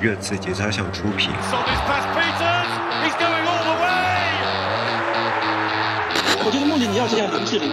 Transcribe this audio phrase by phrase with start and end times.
[0.00, 1.30] 热刺节操项出品。
[6.46, 7.72] 我觉得穆里尼奥这样林志玲，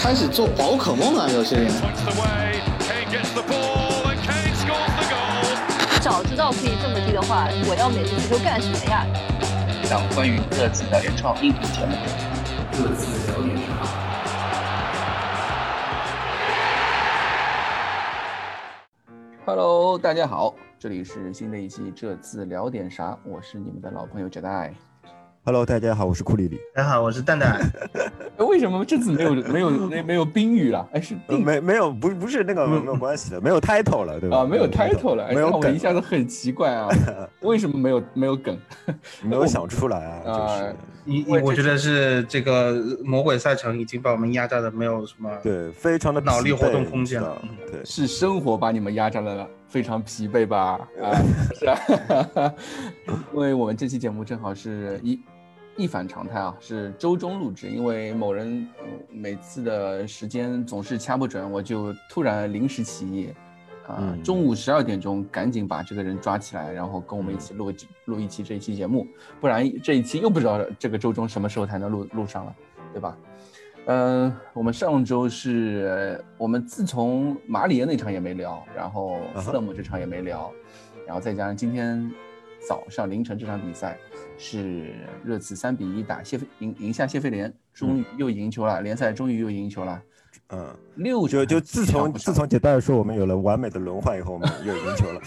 [0.00, 1.66] 开始做宝可梦啊，有些人。
[6.00, 9.04] 早知道可以这么低的话，我要美式足球干什么呀？
[9.82, 11.96] 一档关于热刺的原创音频节目。
[12.72, 14.07] 热刺聊点啥
[19.48, 24.74] ？Hello，大家好，这里是新的一期《这次聊点啥》，我是你们的老朋友 Jedi。
[25.48, 26.60] Hello，大家好，我是库里里。
[26.74, 27.58] 大家好，我是蛋蛋。
[28.36, 30.86] 为什么这次没有没有那没有宾语了？
[30.92, 34.40] 哎，是没没有不不是那个没有关系的，没有 title 了，对吧？
[34.40, 36.86] 啊，没有 title 了，没有梗，一下子很奇怪啊，
[37.40, 38.58] 为什么没有没有梗？
[39.22, 40.20] 没有想出来啊，
[40.60, 47.40] 就是你我觉得是这个魔鬼赛程已经把我们压榨的没有什么对，非常的脑力活动空间了。
[47.72, 50.78] 对，是生活把你们压榨的非常疲惫吧？
[51.02, 51.16] 啊，
[51.58, 52.52] 是啊，
[53.32, 55.18] 因为我们这期节目正好是一。
[55.78, 58.68] 一反常态啊，是周中录制，因为某人
[59.08, 63.32] 每次的时间总是掐不准，我就突然临时起意，
[63.86, 67.72] 啊，中午十二点钟赶紧把这个人抓起来，然后跟我们一起录
[68.06, 69.06] 录一期这一期节目，
[69.40, 72.56] 不然这一期又不知道这个周中什么时候才能录录上了，
[72.92, 73.16] 对吧？
[73.86, 80.52] 嗯，我们上周是我们自从马里耶那场也没聊，然后斯勒姆这场也没聊，
[81.06, 82.10] 然后再加上今天。
[82.68, 83.96] 早上凌晨这场比赛
[84.38, 84.94] 是
[85.24, 90.00] 热刺三比一打谢菲赢赢下谢菲联，终于又赢球了，联赛终于又赢球了。
[90.50, 95.20] 嗯，六就就自从自从杰代说我们有了完美的轮换以后，我们又赢球了。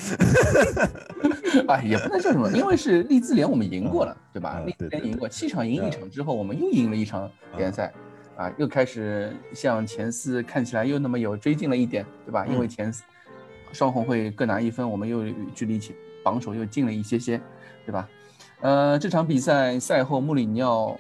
[1.68, 4.62] 啊，也不能叫什么，因为是利兹联我们赢过了，对吧？
[4.66, 7.94] 利兹联赢过七场赢一场之后，我们又赢了一场联赛，
[8.38, 12.46] 啊，又开始向前四看起来又那么有追进了一点，对吧？
[12.48, 13.04] 因为前四
[13.74, 15.94] 双红会各拿一分，我们又距离前。
[16.24, 17.42] 榜首又近了一些些，
[17.84, 18.08] 对吧？
[18.62, 20.96] 呃，这场比赛赛后穆里尼奥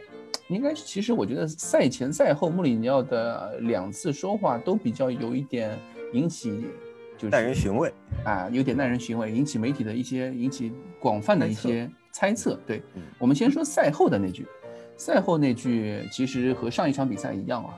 [0.47, 5.77] 应该其实我觉得赛前赛后穆里尼奥的两次说话都比较有一点
[6.13, 6.65] 引起
[7.17, 7.93] 就是耐人寻味
[8.25, 12.59] 啊，有点耐人寻味，引起媒体的一些引起广泛的一些猜测。
[12.65, 12.81] 对，
[13.19, 14.47] 我们先说赛后的那句，
[14.97, 17.73] 赛后那句其实和上一场比赛一样啊。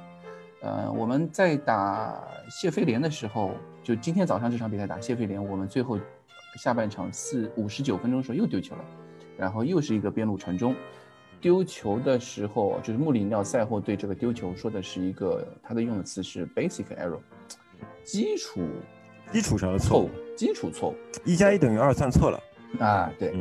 [0.62, 3.52] 呃，我们在打谢菲联的时候，
[3.84, 6.00] 就今天早上这场比赛打谢菲联，我们最后。
[6.56, 8.86] 下半场四五十九分钟的时候又丢球了，
[9.38, 10.76] 然后又是一个边路传中。
[11.42, 17.20] 丢球的时候，就是穆里尼奥赛后对这个丢球说的是一个，他的用的词是 basic error，
[18.04, 18.62] 基础
[19.32, 20.96] 基础上的错误，基础错误，
[21.26, 22.40] 一加一等于二算错了
[22.80, 23.34] 啊，对。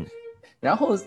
[0.59, 0.99] 然后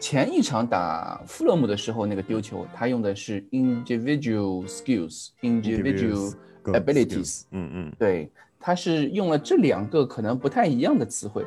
[0.00, 6.34] 前一场打富勒姆的时候那个丢球，他用的是 individual skills，individual
[6.64, 8.28] abilities，嗯嗯，对。
[8.62, 11.46] 他是用了这两个可能不太一样的词汇，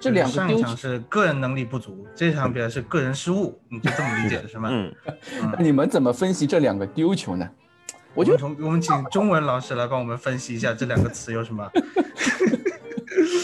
[0.00, 4.70] 这两个丢球是个人能力不足，这场比赛是个人失误，你就这么理解是吗？
[4.72, 4.92] 嗯，
[5.52, 7.48] 那你们怎么分析这两个丢球呢？
[8.14, 11.70] 我就从我们请中文老师来帮我们分析一下这两个词有什么。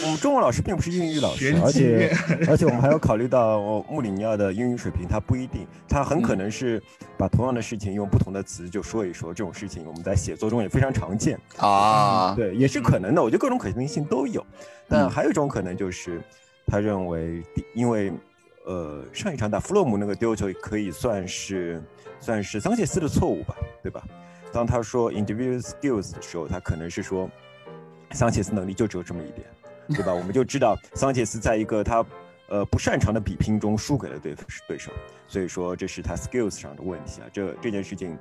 [0.03, 2.15] 我们中文老师并不是英语老师，而且
[2.49, 6.81] 而且我们还要考虑到穆里尼奥的英语水平，他不一定，他很可能是
[7.17, 14.45] 把同样的事情用不同的词就说一说，这种事情我们在写作中也非常常见啊，对，也是可能的，我觉得各种可能性都有，
[14.87, 16.21] 但还有一种可能就是
[16.67, 17.41] 他认为，
[17.73, 18.11] 因为
[18.65, 21.81] 呃上一场打弗洛姆那个丢球可以算是
[22.19, 24.03] 算是桑切斯的错误吧，对吧？
[24.51, 27.29] 当他说 individual skills 的时候，他可能是说
[28.11, 29.47] 桑切斯能力就只有这么一点。
[29.89, 30.13] 对吧？
[30.13, 32.05] 我们就知道桑切斯在一个他
[32.49, 34.35] 呃不擅长的比拼中输给了对
[34.67, 34.91] 对手，
[35.29, 37.27] 所以说这是他 skills 上的问题啊。
[37.31, 38.17] 这这件事情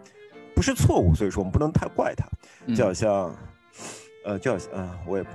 [0.54, 2.24] 不是错误，所以说我们不能太怪他。
[2.72, 3.34] 就好像
[4.24, 5.30] 呃，就好像嗯，我也不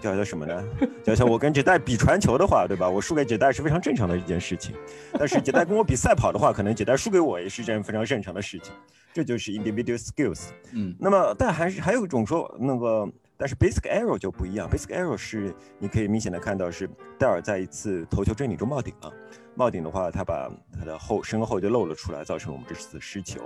[0.00, 0.64] 就好像什么呢？
[1.04, 2.88] 就好像我跟杰代比传球的话，对吧？
[2.88, 4.74] 我输给杰代是非常正常的一件事情。
[5.12, 8.72] 但是杰代跟我比赛跑的话，可能杰代输给我也是一件非常正常的事情。
[9.12, 10.48] 这就是 individual skills。
[10.72, 10.94] 嗯。
[10.98, 13.08] 那么，但还是还有一种说那个。
[13.42, 16.86] 但是 basic error 就不一样，basic error 是你可以明显的看到是
[17.18, 19.10] 戴尔在一次头球争顶中冒顶了，
[19.54, 23.40] 冒顶的话他把他的后身后就露了出来，造成我们这次失球。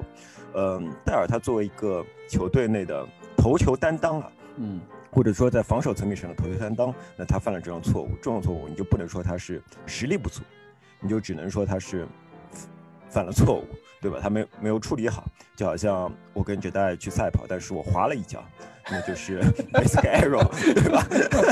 [0.57, 4.81] 嗯，戴尔他作为一个球队内的头球担当啊，嗯，
[5.15, 10.43] 或者说在防守层面上的头球担当，那他犯了这种错误，这种错误你就不能说他是实力不足，
[11.01, 12.05] 你就只能说他是
[13.09, 13.65] 犯了错误，
[14.01, 14.19] 对吧？
[14.21, 15.25] 他没没有处理好，
[15.55, 18.45] 就好像我跟杰代去赛跑，但是我滑了一跤。
[18.91, 19.41] 那就是
[19.73, 21.07] basic error，对吧？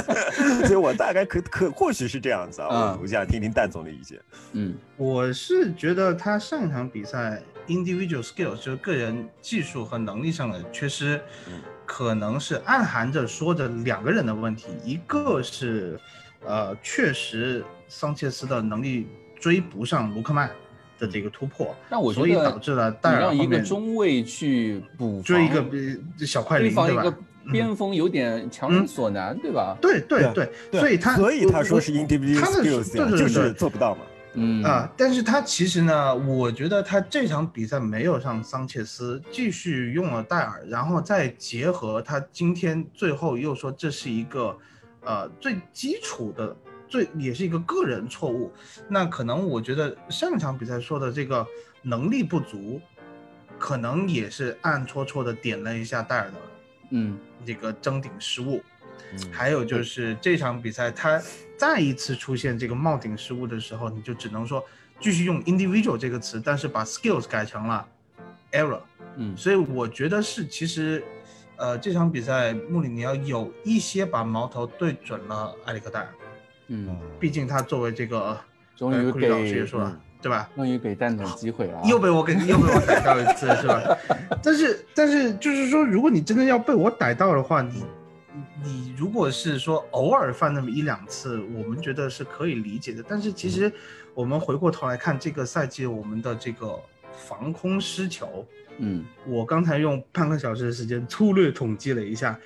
[0.67, 2.99] 所以我大概可可或许是这样子啊。
[3.01, 4.21] 我想听听蛋总的意见。
[4.53, 11.19] 嗯，我是觉得他上一场比赛 individual skills 就是个人技术和能力上的缺失，
[11.85, 15.99] 可能是暗含着说着两个人的问题，一个是，
[16.45, 19.07] 呃，确实桑切斯的能力
[19.39, 20.51] 追不上卢克曼
[20.99, 25.65] 的这个突破，那我所以导致了你戴尔让一个中卫去补追一个
[26.27, 27.05] 小快灵，对吧？
[27.51, 29.77] 边锋有点强人所难，对吧？
[29.83, 34.03] 对对对对，对所以他所以他说是我 individual 他的 skills，呀对对对就是做不到嘛。
[34.35, 44.57] 嗯啊、但是他其实呢，我觉得他这场比赛没有上桑切斯，继续用了戴尔，然后再结合他今天最后又说这是一个，
[45.05, 46.57] 呃，最基础的，
[46.89, 48.51] 最也是一个个人错误。
[48.89, 51.47] 那可能我觉得上场比赛说的这个
[51.83, 52.81] 能力不足，
[53.59, 56.35] 可能也是暗戳戳的点了一下戴尔的
[56.91, 58.57] 嗯这个争顶失误。
[58.57, 58.63] 嗯
[59.31, 61.21] 还有就是这场比赛，他
[61.57, 64.65] 再一次出现这个帽顶失误的时候，你就只能说
[65.01, 67.87] 继续用 individual 这个词，但是把 skills 改成了
[68.53, 68.81] error。
[69.17, 71.05] 嗯所以我觉得是其实，
[71.57, 76.09] 呃，这场比赛穆里尼奥有一些把矛头对准了埃里克戴尔，
[76.69, 78.39] 嗯，毕竟他作为这个，
[78.75, 80.49] 终于呃库里老师也说了，对吧？
[80.57, 83.83] 终于给蛋总机会了啊，又被我给又被我逮到一次，是吧？
[84.43, 87.85] 但是但是就是说，如果你真的要被我逮到的话，你
[88.35, 93.05] 你你如果是说偶尔犯那么一两次，我们觉得是可以理解的。
[93.07, 93.73] 但是其实
[94.15, 96.79] 我们回过头来看这个赛季我们的这个
[97.13, 98.47] 防空失球，
[98.79, 102.39] 嗯我刚才用半个小时的时间粗略统计了一下，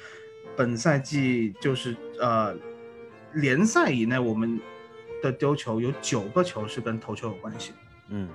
[0.56, 2.54] 本赛季就是呃
[3.34, 4.60] 联赛以内我们
[5.22, 7.72] 的丢球有九个球是跟头球有关系。
[8.08, 8.28] 嗯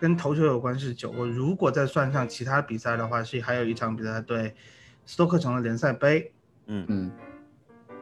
[0.00, 4.54] 跟头球有关是九个，如果再算上其他比赛的话，是还有一场比赛对
[5.06, 6.30] 斯托克城的联赛杯，
[6.66, 7.12] 嗯嗯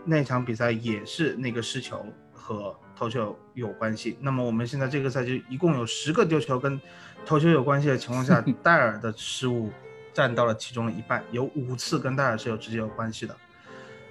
[0.05, 4.17] 那场比赛也是那个失球和投球有关系。
[4.21, 6.81] 那么我们现在这个赛季一共有十个丢球跟
[7.25, 9.71] 投球有关系的情况下， 戴尔的失误
[10.13, 13.37] 占到了其中的一半，有五次跟戴尔是有直接有关系的。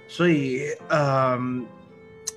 [0.08, 1.38] 所以，呃，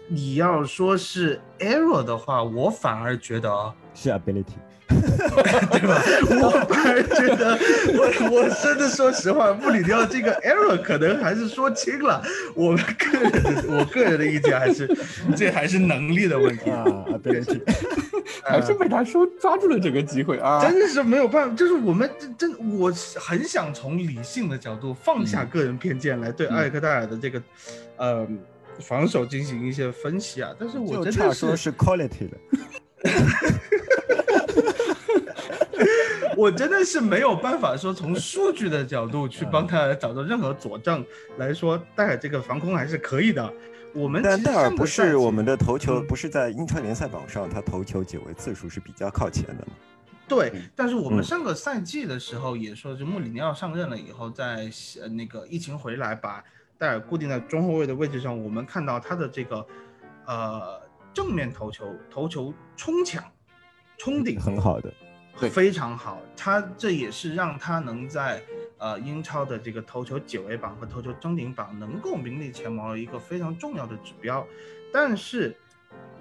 [0.07, 3.73] 你要说是 error 的话，我反而觉得啊。
[3.93, 4.53] 是 ability。
[4.87, 6.01] 对吧？
[6.29, 7.57] 我反而觉得，
[7.97, 12.21] 我我真的说实话，穆里尼奥这个 error 可能还是说轻了。
[12.53, 14.87] 我们个人的，我个人的意见还是，
[15.35, 16.69] 这还是能力的问题。
[16.69, 17.61] 啊，ability。
[18.43, 27.41] 还是被他说抓住了这个机会啊，真的是没有办法，就是我们真真，我很想从理性的角度放下个人偏见来对嗯艾克戴尔的这个，
[27.97, 28.27] 呃，
[28.79, 30.51] 防守进行一些分析啊。
[30.59, 32.37] 但是我就真的说是 quality 的。
[36.37, 41.05] 我真的是没有办法说从数据的角度去帮他找到任何佐证
[41.37, 43.53] 来说戴尔这个防空还是可以的。
[43.93, 49.73] 我们但戴尔不是我们的头球，嗯不是在英超联赛榜上，他头球解围次数是比较靠前的嘛？
[50.27, 54.69] 对嗯，但是我们嗯上个赛季的时候也说，就穆里尼奥上任了以后，在
[55.01, 56.43] 呃那个疫情回来，把
[56.77, 59.65] 戴尔固定在中后卫的位置上，我们看到他的这个
[60.25, 60.81] 呃
[61.13, 63.23] 正面头球、头球冲抢、
[63.97, 64.91] 冲顶很好的。
[65.39, 66.21] 对非常好。
[66.35, 68.41] 他这也是让他能在
[68.77, 74.45] 呃英超的这个头球解围榜和头球争顶榜能够名列前茅的一个非常重要的指标。
[74.93, 75.55] 但是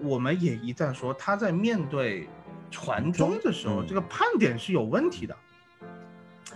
[0.00, 2.28] 我们也一再说，他在面对
[2.70, 5.37] 传中的时候，嗯这个判点是有问题的。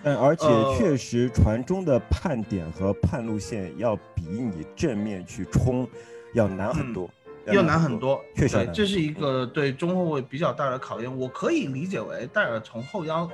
[0.05, 5.89] 嗯而且呃确实传中的判点和判路线要比你正面去冲
[6.35, 7.11] 要难很多，
[7.55, 11.19] 要难很多，对，确实这是一个对中后卫比较大的考验。
[11.19, 13.29] 我可以理解为戴尔从后腰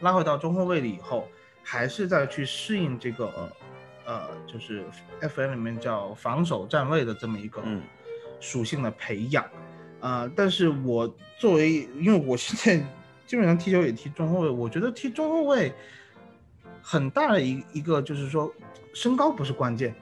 [0.00, 1.28] 拉回到中后卫了以后，
[1.62, 3.30] 还是在去适应这个
[4.04, 4.84] 呃，就是
[5.20, 7.82] FM 里面叫防守站位的这么一个嗯
[8.40, 9.44] 属性的培养。
[10.00, 11.06] 啊、但是我
[11.38, 12.86] 作为，因为我现在
[13.26, 15.70] 基本上踢球也踢中后卫，我觉得踢中后卫
[16.80, 18.50] 很大的一一个就是说，
[18.94, 19.94] 身高不是关键，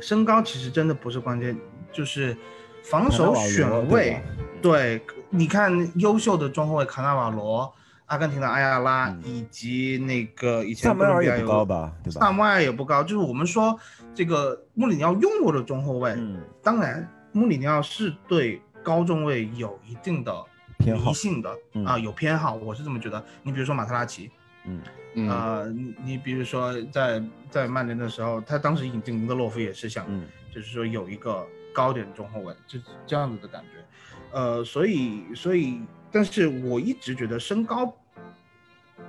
[0.00, 1.58] 身高其实真的不是关键，
[1.96, 2.36] 就是
[2.82, 4.20] 防守选位。
[4.60, 5.00] 对，
[5.30, 7.72] 你看优秀的中后卫卡纳瓦罗、
[8.06, 12.20] 阿根廷的埃亚拉，嗯以及那个以前萨梅尔也不哥伦比亚有高吧，对吧？
[12.20, 13.78] 萨穆尔也不高，就是我们说
[14.14, 20.32] 这个穆里尼奥用过的中后卫，嗯，当然穆里尼奥是对高中卫有一定的
[20.78, 23.22] 偏好迷信的嗯啊、有偏好，我是这么觉得。
[23.42, 24.30] 你比如说马特拉齐，
[24.64, 24.80] 嗯
[25.14, 33.84] 嗯呃，你你比如说在在曼联的时候，他当时引进林德洛夫也是想，嗯就是说有一个高点中后卫，就是这样子的感觉。
[34.32, 37.94] 呃，所以所以，但是我一直觉得身高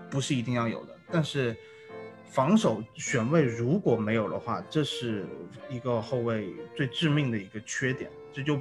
[0.09, 1.55] 不是一定要有的，但是
[2.25, 5.25] 防守选位如果没有的话，这是
[5.69, 8.59] 一个后卫最致命的一个缺点，这就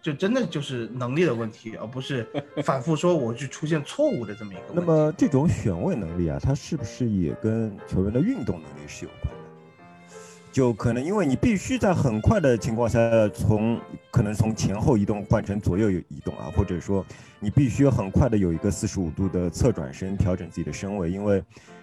[0.00, 2.26] 就真的就是能力的问题，而不是
[2.64, 4.74] 反复说我去出现错误的这么一个问题。
[4.74, 9.37] 那么这种选位能力啊，它是不是也跟球员的运动能力是有关的？
[10.58, 12.98] 就可能因为你必须在很快的情况下
[13.28, 17.06] 从可能从前后移动换成左右移动啊，或者说
[17.38, 21.40] 你必须很快的有一个四十五度的侧转身调整自己的身位，因为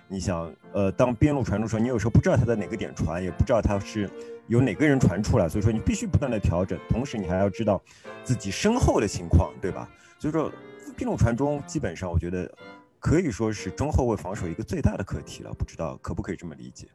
[0.10, 4.10] 你想呃当边路传出的时候，你有时候不知道他在哪个点传，也不知道他是
[4.48, 7.82] 有哪个人传出来，所以说你必须不断的调整，同时你还要知道
[8.25, 9.89] 自己身后的情况，对吧？
[10.20, 10.51] 所以说
[10.98, 12.53] 边路传中基本上我觉得
[13.00, 16.89] 可以说是中后卫防守一个最大的课题了，不知道可不可以这么理解？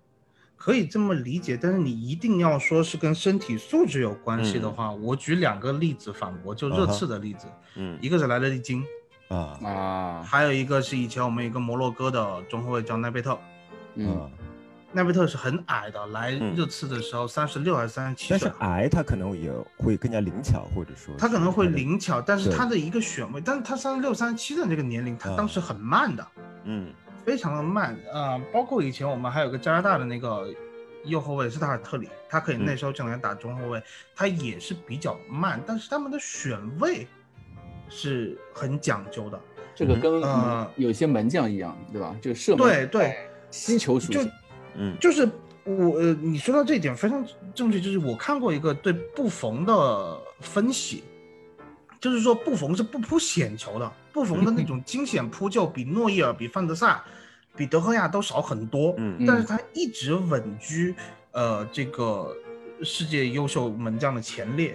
[0.60, 8.84] 可以这么理解，但是你一定要说是跟身体素质有关系的话，我举两个例子反驳，就热刺的例子，嗯一个是莱德利金，
[9.28, 9.58] 啊。
[9.64, 13.38] 啊，还有一个是以前我们一个摩洛哥的中后卫叫奈贝特，
[13.94, 14.30] 嗯，啊，
[14.92, 16.54] 奈贝特是很矮的，来嗯。
[16.54, 26.26] 热刺的时候三十六还是三十七但是，矮他可能也会更加灵巧，或者说他可能会，灵巧，但是他的一个选位，但是他三十六、三十七的那个年龄，他啊当时很慢的，
[26.64, 26.92] 嗯
[27.30, 30.52] 非常的慢啊、呃包括以前我们还有个加拿大的那个
[31.04, 33.80] 右后卫斯塔尔特里，他可以嗯那时候进来打中后卫，
[34.16, 37.06] 他也是比较慢，但是他们的选位
[37.88, 39.40] 是很讲究的。
[39.76, 42.16] 这个跟呃有些门将一样，对吧？
[42.20, 43.16] 就射门对对，
[43.52, 44.32] 吸球属就性，
[44.74, 45.24] 嗯就是
[45.62, 51.04] 我呃，你说到这一点非常正确，就是我看过一个对布冯的分析，
[52.00, 57.02] 就是说布冯是不扑险球的，布冯的那种惊险扑救比诺伊尔、比范德萨、
[57.60, 60.94] 比德赫亚都少很多，嗯但是他一直稳居
[61.32, 62.34] 呃这个
[62.82, 64.74] 世界优秀门将的前列。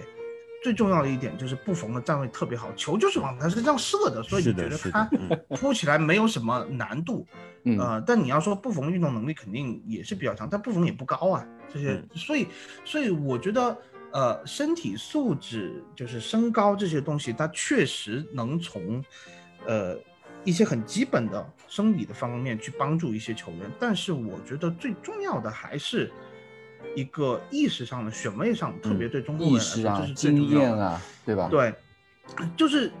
[0.62, 5.28] 最重要的一点就是布冯的站位特别好，球就是往他身上射的，所以你觉得他嗯
[5.58, 7.26] 扑起来没有什么难度。
[7.64, 12.46] 嗯呃，但你要说布冯运动能力肯定也是比较强，但布冯也不高啊，这些，嗯所以，
[12.84, 13.76] 所以我觉得，
[14.12, 19.04] 呃，身体素质就是身高这些东西，他确实能从，
[19.66, 19.96] 呃，
[20.46, 26.10] 一些很基本的生理的方面去帮助一些球员，但是我觉得最重要的还是
[26.94, 30.56] 一个意识上的选位上，特别对中国人意来说，这是，最重要的。
[30.56, 31.48] 经验啊，对吧？
[31.50, 31.74] 对，
[32.56, 32.92] 就是，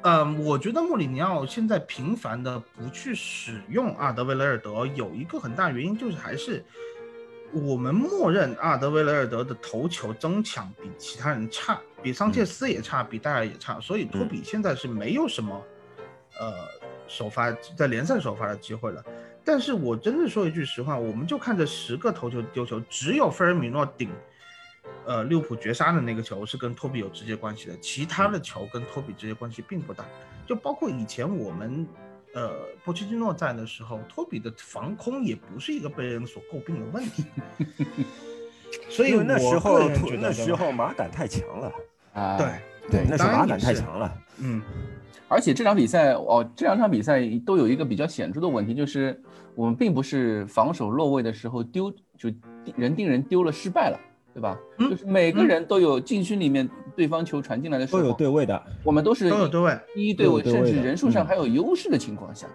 [0.00, 6.64] 呃，我觉得莫里尼奥现在频繁的不去使用阿德维雷尔德，有一个很大原因就是还是
[7.52, 15.62] 我们默认阿德维雷尔德的头球争抢比其他人差，比桑切斯也差，比戴尔也差，所以托比现在是没有什么，
[16.38, 16.52] 呃，
[17.06, 19.04] 首发在联赛首发的机会了。
[19.44, 24.10] 但是我真的说一句实话，我们就看这十个头球丢球，只有菲尔米诺顶，
[25.04, 30.04] 呃，利物浦绝杀的那个球是跟托比有直接关系的，其他的球跟托比直接关系并不大。
[30.46, 31.86] 就包括以前我们，
[32.34, 32.52] 呃，
[32.84, 37.24] 波切蒂诺在的时候，托比的防空也不是一个被人所诟病的问题。
[38.90, 39.88] 所以那时候
[40.20, 41.72] 那时候马感太强了，
[42.14, 42.46] 啊，对
[42.90, 44.62] 对，那时候当然也马感太强了，嗯，
[45.28, 49.20] 而且这场比赛哦，这两场比赛都有一个比较显著的问题，就是
[49.54, 52.30] 我们并不是防守落位的时候丢就
[52.76, 53.98] 人盯人丢了失败了，
[54.32, 54.58] 对吧？
[54.78, 59.78] 嗯就是每个人都有禁区里面对方球传进来的时候都有，对位的，我们都是都有对位。
[59.96, 62.46] 一一对位，甚至人数上还有优势的情况下，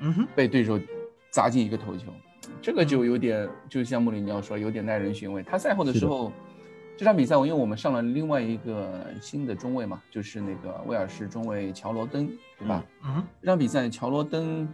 [0.00, 0.78] 嗯哼，被对手
[1.30, 2.06] 砸进一个头球，
[2.60, 5.42] 这个就有点，就像穆里尼奥说，有点耐人寻味。
[5.42, 6.32] 他赛后的时候，
[6.96, 12.26] 这场比赛，因为我们上了另外一个新的中卫嘛，就是那个威尔士中卫乔罗登，
[12.58, 12.82] 对吧？
[13.42, 14.66] 这场比赛乔罗登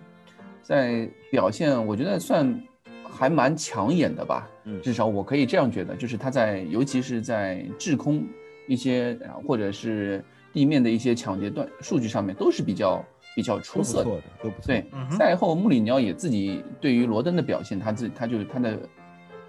[0.62, 2.62] 在表现，我觉得算
[3.02, 4.48] 还蛮抢眼的吧。
[4.64, 8.24] 嗯至少我可以这样觉得，就是他在，尤其是在制空
[8.68, 14.04] 一些，啊或者是地面的一些抢劫段数据上面，都是比较比较出色的。
[14.04, 14.66] 不错的，都不错。
[14.68, 18.78] 对，嗯赛后穆里尼奥也自己对于罗登的表现，他自他就他的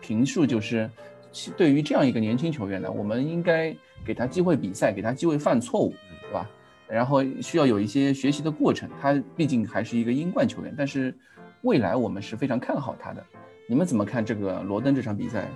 [0.02, 1.13] 评述就是，其
[1.58, 3.76] 对于这样一个年轻球员呢，我们应该
[4.06, 6.50] 给他机会比赛，给他机会犯错误，对吧？
[6.88, 8.90] 然后需要有一些学习的过程。
[9.02, 11.16] 他毕竟还是一个英冠球员，但是
[11.62, 13.26] 未来我们是非常看好他的。
[13.68, 15.50] 你们怎么看这个罗登这场比赛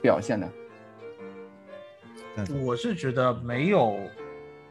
[0.00, 0.48] 表现呢？
[2.62, 3.98] 我是觉得没有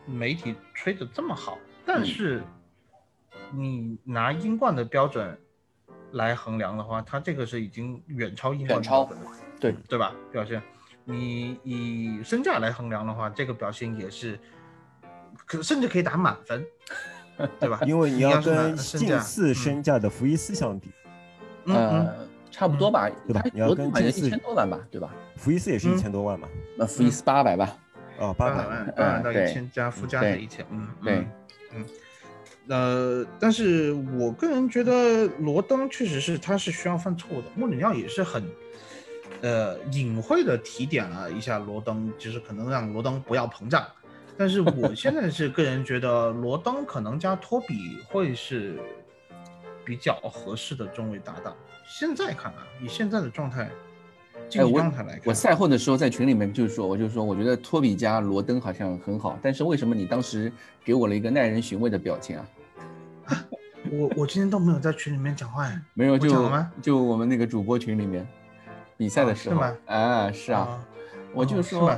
[0.05, 2.43] 媒体吹的这么好，但嗯是
[3.51, 5.35] 你拿英冠的标准
[6.11, 9.75] 来衡量的话，他这个是已经远超英冠超的标准了对。
[9.87, 10.13] 对吧？
[10.31, 10.61] 表现，
[11.03, 14.39] 你以身价来衡量的话，这个表现也是，
[15.45, 16.65] 可甚至可以打满分，
[17.59, 17.79] 对吧？
[17.87, 19.55] 因为你要跟近似嗯。
[19.55, 20.91] 身价的福伊斯相比，
[21.65, 22.07] 嗯
[22.51, 23.41] 差不多吧，对吧？
[23.53, 25.13] 你要跟近似千多万吧，对吧？
[25.35, 26.47] 福伊斯也是一嗯千多万嘛，
[26.77, 27.75] 那福伊斯八百吧，
[28.17, 28.65] 哦，八百。
[28.65, 31.15] 万，八百万到对一千加附加对的一千，嗯，对。
[31.17, 31.27] 嗯，
[31.75, 31.85] 嗯，
[32.69, 38.41] 呃，但是我个人觉得罗登确实是他是需要犯错误的，穆里尼奥也是很，
[39.41, 43.85] 呃，隐晦的提点了一下罗登，就是可能让罗登不要膨胀，
[44.37, 48.79] 但是我现在是个人觉得罗登可能加托比会是
[49.83, 51.55] 比较合适的中卫搭档。
[51.87, 53.69] 现在看啊，以现在的状态，
[54.49, 60.51] 竞技哎我状态来看，我赛后的时候在群里面就是说，我就说，我觉得托比加罗登好像很好，但是为什么你当时
[60.83, 62.47] 给我了一个耐人寻味的表情啊？
[63.91, 65.81] 我我今天都没有在群里面讲话呀。
[65.93, 66.51] 没有，就
[66.81, 68.27] 就我们那个主播群里面
[68.97, 69.77] 比赛的时候啊是吗？
[69.85, 70.85] 啊，是啊，啊，
[71.33, 71.97] 我就说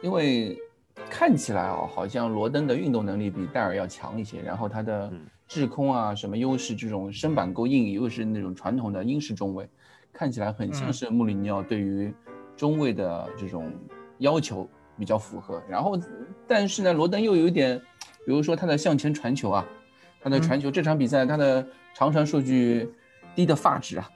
[0.00, 0.58] 因为
[1.10, 5.26] 看起来哦，好像罗登的运动能力比戴尔要强一些，然后他的嗯。
[5.46, 9.66] 制空啊什么优势，这种身板够硬，又是那种传统的英式中卫，
[10.12, 10.92] 看起来很像嗯。
[10.92, 12.12] 是穆里尼奥对于
[12.54, 13.72] 中卫的这种
[14.18, 15.62] 要求比较符合。
[15.66, 15.98] 然后，
[16.46, 17.78] 但是呢，罗登又有一点，
[18.26, 19.66] 比如说他的向前传球啊，
[20.20, 20.42] 他的嗯。
[20.42, 22.92] 传球、这场比赛他的长传数据
[23.34, 24.10] 低的发指啊，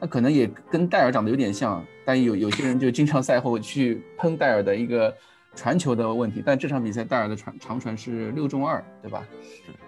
[0.00, 5.12] 他可能也跟戴尔长得有点像，但有有些人就经常赛后去喷戴尔的一个
[5.54, 9.26] 传球的问题，但这场比赛戴尔的传长传是六中二，对吧？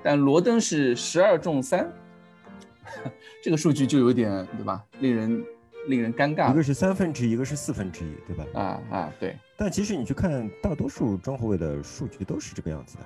[0.02, 1.90] 但罗登是十二中三，
[3.42, 4.84] 这个数据就有点对吧？
[4.98, 5.44] 令人
[5.86, 8.44] 令人尴尬一个是三分之一，一个是四分之一，对吧？
[8.54, 13.04] 啊啊，对，但其实你去看大多数中后卫的数据都是这个样子的。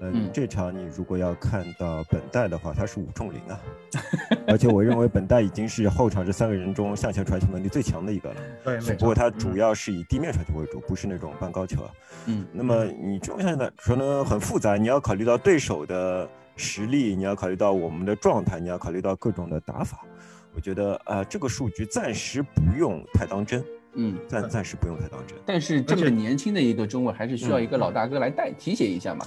[0.00, 3.60] 嗯，嗯这场你如果要看到本代的话，他是五中零啊，
[4.48, 8.36] 而且我认为本代已经是后场这三个人中向前传球能力最强的一个了。
[8.64, 11.90] 对，只不过他主要是以地面传球为主，不是那种半高球啊。
[12.26, 20.00] 嗯那么你中下的可能很复杂，你要考虑到对手的实力，你要考虑到我们的状态，你要考虑到各种的打法。
[20.52, 23.64] 我觉得啊、呃这个数据暂时不用太当真，
[23.94, 24.18] 嗯。
[24.26, 25.38] 暂暂时不用太当真。
[25.46, 29.24] 但是这么年轻的一个中卫，还是需要一个老大哥来带提携一下嘛。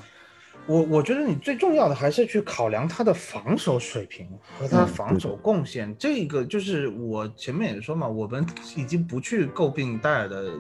[0.65, 4.27] 我我觉得你最重要的还是去考量他的防守水平
[4.58, 5.93] 和他防守贡献。
[5.98, 10.51] 这个就是我前面也说嘛，我们已经不去诟病戴尔的，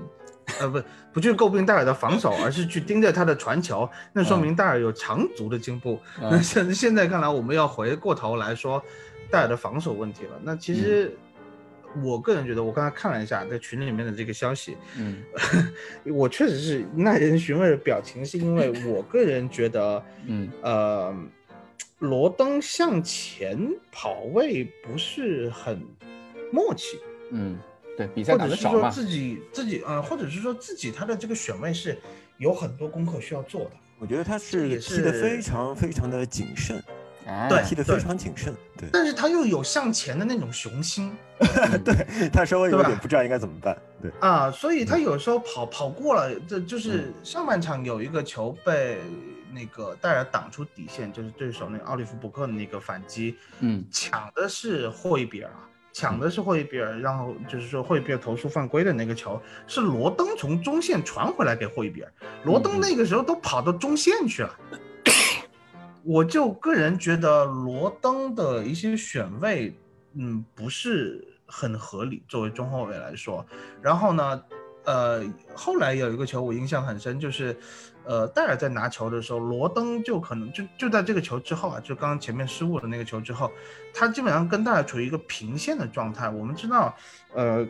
[0.59, 0.83] 呃，不
[1.13, 5.99] 不去诟病戴尔的防守，而是去盯着他的传球，那说明戴尔有长足的进步。
[6.21, 8.83] 嗯 那现现在看来，我们要回过头来说
[9.31, 10.31] 戴尔的防守问题了。
[10.43, 11.15] 那其实
[12.01, 15.21] 我个人觉得，我刚才看了一下在群里面的这个消息，嗯
[16.13, 20.03] 我确实是耐人寻味的表情，是因为我个人觉得。
[20.25, 21.13] 嗯呃，
[21.99, 23.57] 罗登向前
[23.91, 25.81] 跑位不是很
[26.51, 26.97] 默契，
[27.31, 27.57] 嗯，
[27.97, 28.89] 对，比赛或者是说打得少嘛。
[28.89, 31.97] 自己自己呃，或者是说自己他的这个选位是
[32.37, 33.71] 有很多功课需要做的。
[33.99, 36.83] 我觉得他是也是踢得是非常非常的谨慎，
[37.25, 38.53] 哎对踢得非常谨慎。
[38.77, 41.15] 对，但是他又有向前的那种雄心
[41.83, 43.77] 对他稍微有点不知道应该怎么办。
[44.01, 48.99] 对，啊，所以他有时候跑跑过了，这嗯就是上半场有一个球被
[49.53, 53.83] 那个戴尔挡出底线，就是对手那个奥利弗伯克的那个反击，嗯。
[53.91, 62.11] 抢的是霍伊比尔啊，抢的是霍伊比尔，然后就是说霍伊比尔投出犯规的那个球是罗登从中线传回来给霍伊比尔，
[62.45, 64.59] 罗登那个时候都跑到中线去了。
[66.05, 69.73] 我就个人觉得罗登的一些选位，
[70.15, 73.45] 嗯，不是很合理，作为中后卫来说。
[73.81, 74.43] 然后呢，
[74.83, 75.23] 呃，
[75.55, 77.57] 后来有一个球我印象很深，就是，
[78.03, 83.49] 呃，戴尔在拿球的时候，罗登就可能就就在这个球之后啊，就刚刚前面失误的那个球之后，
[83.93, 86.29] 他基本上跟戴尔处于一个平线的状态。
[86.29, 86.93] 我们知道，
[87.33, 87.65] 呃，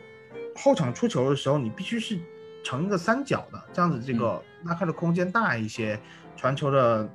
[0.56, 2.20] 后场出球的时候，你必须是
[2.64, 6.00] 成一个三角的，这样子这个拉开的空间大一些，
[6.36, 7.08] 传球的。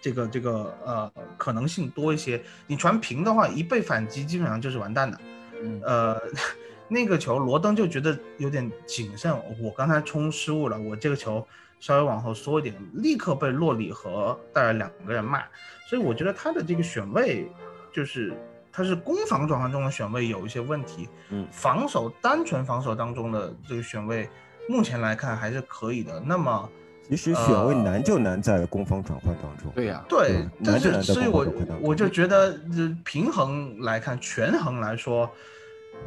[0.00, 5.20] 这个这个呃可能性多一些，你传平的话，一被反击基本上就是完蛋的。
[5.62, 6.20] 嗯呃，
[6.88, 11.46] 那个球罗登就觉得有点谨慎，我刚才冲失误了，我这个球
[11.80, 15.42] 稍微往后缩一点，立刻被洛里和戴尔两个人骂，
[15.88, 17.50] 所以我觉得他的这个选位
[17.92, 18.34] 就是
[18.70, 24.28] 他是攻防转换中的选位有一些问题，嗯防守单纯防守当中的这个选位
[24.68, 26.20] 目前来看还是可以的。
[26.20, 26.70] 那么
[27.08, 29.70] 其实选位呃难就难在攻防转换当中。
[29.74, 35.30] 对呀、对嗯，但难就是难在所以我攻防转换当中我就觉得，呃平衡来看，权衡来说，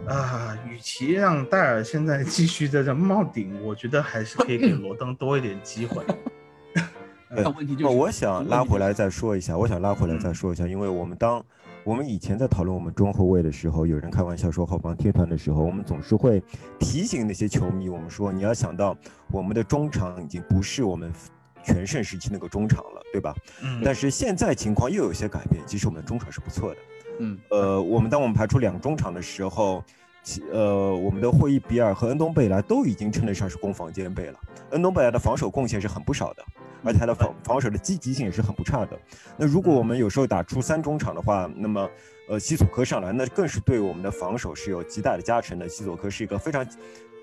[0.07, 6.03] 啊，与其让戴尔现在继续在这冒顶，我觉得还是可以给罗登多一点机会。
[7.31, 11.43] 那问题就是，我想拉回来再说一下，我想拉回来嗯再说一下，因为我们当
[11.85, 16.41] 我们以前在讨论我们中后卫的时候，有人开玩笑说后防贴团的时候，我们总是会
[16.79, 18.95] 提醒那些球迷，我们说你要想到
[19.31, 21.11] 我们的中场已经不是我们
[21.63, 23.33] 全盛时期那个中场了，对吧？
[23.63, 26.77] 嗯，但是现在情况又有些改变，其实我们的中场是不错的。
[27.19, 29.93] 嗯呃，我们当我们排出两中场的时候，其
[30.51, 34.39] 呃，我们的霍伊比尔和恩东贝莱都已经称得上是攻防兼备了。
[34.71, 36.43] 恩东贝莱的防守贡献是很不少的，
[36.83, 38.99] 而且他的防防守的积极性也是很不差的。
[39.37, 41.89] 那如果我们有时候打出三中场的话，那么
[42.29, 45.67] 呃，西索科上来，那更是对我们的防守是有极大的加成的。
[45.67, 46.65] 西索科是一个非常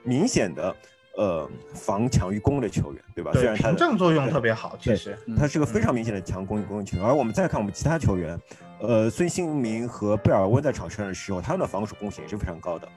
[0.02, 0.74] 明显的。
[1.16, 3.32] 呃防强于攻的球员，对吧？
[3.32, 5.18] 虽对，然他的屏障作用特别好，其实。
[5.36, 7.06] 他是个非常明显的强攻与攻的球员。
[7.06, 8.38] 而我们再看我们其他球员，
[8.80, 12.88] 呃，孙兴民和贝尔温在场上的时候，他们的防守贡献也是非常高的。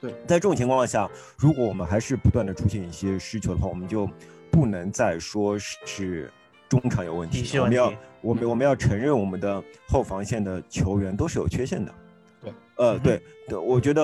[0.00, 4.08] 对，在这种情况下，如果我们还是不断的出现一些失球的话，我们就
[4.50, 6.30] 不能再说是
[6.68, 11.92] 中场有问题，我们要我们我们要承认我们的后防线的球员都是有缺陷的。
[12.40, 14.02] 对，呃，对，对，我觉得，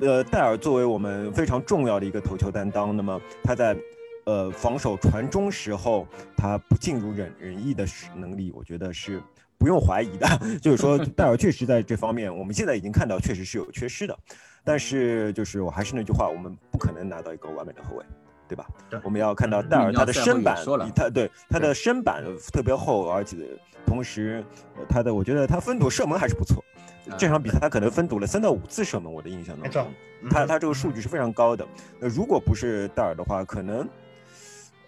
[0.00, 3.76] 呃，戴尔作为我们非常重要的一个头球担当，那么他在
[4.24, 9.22] 呃防守传中时候，他不尽如人人意的能力，我觉得是
[9.58, 10.26] 不用怀疑的。
[10.60, 14.18] 就是说， 戴尔确实在这方面，我们现在已经看到确实是有缺失的。
[14.64, 18.04] 但是，就是我还是那句话，我们不可能拿到一个完美的后卫，
[18.48, 18.66] 对吧？
[18.88, 20.56] 对我们要看到嗯戴尔他的身板
[20.94, 23.36] 他对他的身板特别厚，而且
[23.84, 24.44] 同时
[24.76, 26.64] 呃他的我觉得他分堵射门还是不错。
[27.10, 29.86] 啊这场比赛他可能分堵了三到五次射门，我的印象当中，，
[30.30, 31.66] 他嗯他这个数据是非常高的。
[31.98, 33.88] 那如果不是戴尔的话，可能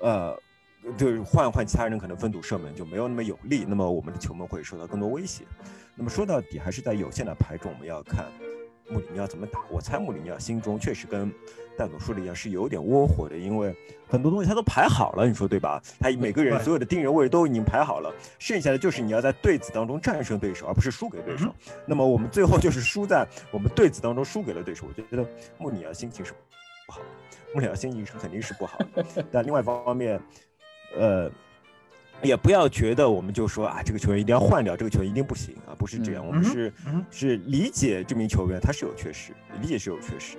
[0.00, 0.36] 呃
[0.96, 5.44] 就是换换其他人，可能分堵射门就没有那么有力，那么我们的球门会受到更多威胁。
[5.96, 8.26] 那么说到底还是在有限的牌中，我们要看
[8.88, 9.60] 穆里尼奥怎么打。
[9.70, 11.32] 我猜穆里尼奥心中确实跟
[11.76, 13.74] 蛋总说的一样，是有点窝火的，因为
[14.08, 15.82] 很多东西他都排好了，你说对吧？
[15.98, 21.52] 他每个人所有的定人位置都已经排好了，剩下的就是你要在对子当中战胜对手，而不是输给对手。
[21.86, 24.86] 那么我们最后就是输在我们对子当中输给了对手。
[24.86, 26.32] 我觉得穆里尼奥心情是
[26.86, 27.06] 不好的，
[27.54, 29.04] 穆里尼奥心情是肯定是不好的。
[29.32, 30.20] 但另外一方面，
[30.96, 31.30] 呃。
[32.22, 40.38] 也不要觉得我们就说啊，这个球员一定要换掉，这个球员一定不行啊，不是这样，嗯我们是嗯是理解这名球员他是有缺失，理解是有缺失，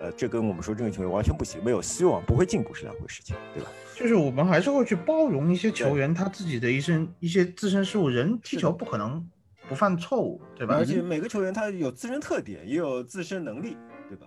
[0.00, 3.68] 呃，这跟我们说这个球员完全不行，没有希望，不会进步是两回事情，对吧？
[3.96, 9.26] 就是我们还是会去包容一些球员他自己的一身一些自身失误，人踢球不可能
[9.68, 10.76] 不犯错误，对吧？
[10.76, 13.76] 而且每个球员他有自身特点，也有自身能力，
[14.08, 14.26] 对吧？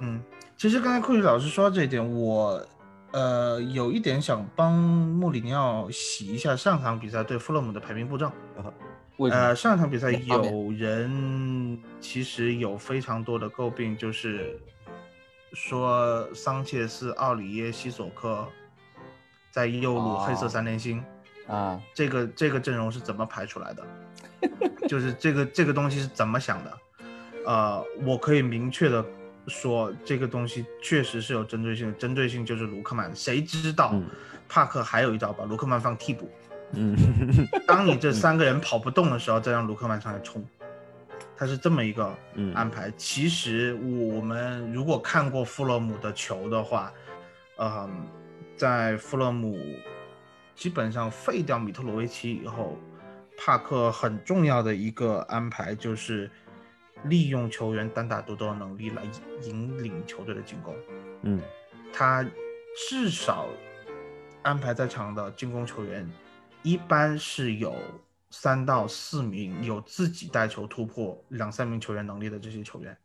[0.00, 0.20] 嗯，
[0.56, 2.66] 其实刚才库里老师说到这一点，我
[3.12, 8.28] 呃有一点想帮穆里尼奥洗一下上场比赛对富勒姆的排兵布阵。
[9.18, 9.40] 为什么？
[9.40, 14.58] 呃，上场比赛有人其实有非常多的诟病，就是
[15.52, 18.46] 说桑切斯、奥里耶、西索科
[19.50, 21.02] 在右路黑色哦三连星。
[21.48, 23.82] 啊，这个这个阵容是怎么排出来的？
[24.88, 26.78] 就是这个这个东西是怎么想的？
[27.44, 29.04] 呃，我可以明确的
[29.48, 33.14] 说，这个东西确实是有针对性，针对性就是卢克曼。
[33.14, 34.06] 谁知道嗯
[34.48, 36.30] 帕克还有一招把卢克曼放替补？
[36.74, 36.96] 嗯，
[37.66, 40.42] 当你这三个人跑不动的时候，再让卢克曼上来冲，
[41.42, 42.88] 他是这么一个嗯安排。
[42.96, 46.92] 其实我们如果看过富勒姆的球的话，
[47.56, 48.06] 嗯，
[48.56, 49.58] 在富勒姆
[50.54, 52.78] 基本上废掉米特罗维奇以后，
[53.36, 56.30] 帕克很重要的一个安排就是
[57.06, 59.02] 利用球员单打独斗的能力来
[59.42, 60.76] 引领球队的进攻。
[61.22, 61.42] 嗯
[61.92, 62.24] 他
[62.88, 63.48] 至少
[64.42, 66.08] 安排在场的进攻球员，
[66.62, 67.74] 一般是有
[68.32, 72.96] 三到四名有自己带球突破两三名球员能力的这些球员。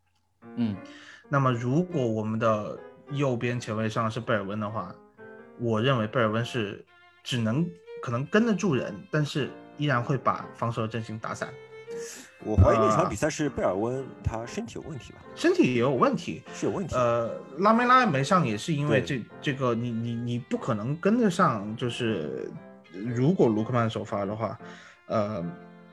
[0.56, 0.76] 嗯，
[1.28, 2.80] 那么如果我们的
[3.12, 4.96] 右边前卫上是贝尔温的话，
[5.60, 6.84] 我认为贝尔温是
[7.24, 7.70] 只能
[8.02, 11.50] 可能跟得住人，但是依然会把防守的阵型打散，
[12.46, 15.20] 我怀疑那场呃比赛是贝尔温他身体有问题吧？
[15.36, 16.42] 身体也有问题。
[16.54, 16.96] 是有问题。
[16.96, 22.50] 呃，拉梅拉没上也是因为这这个你你你不可能跟得上，就是
[22.94, 24.58] 如果卢克曼首发的话，
[25.08, 25.44] 呃，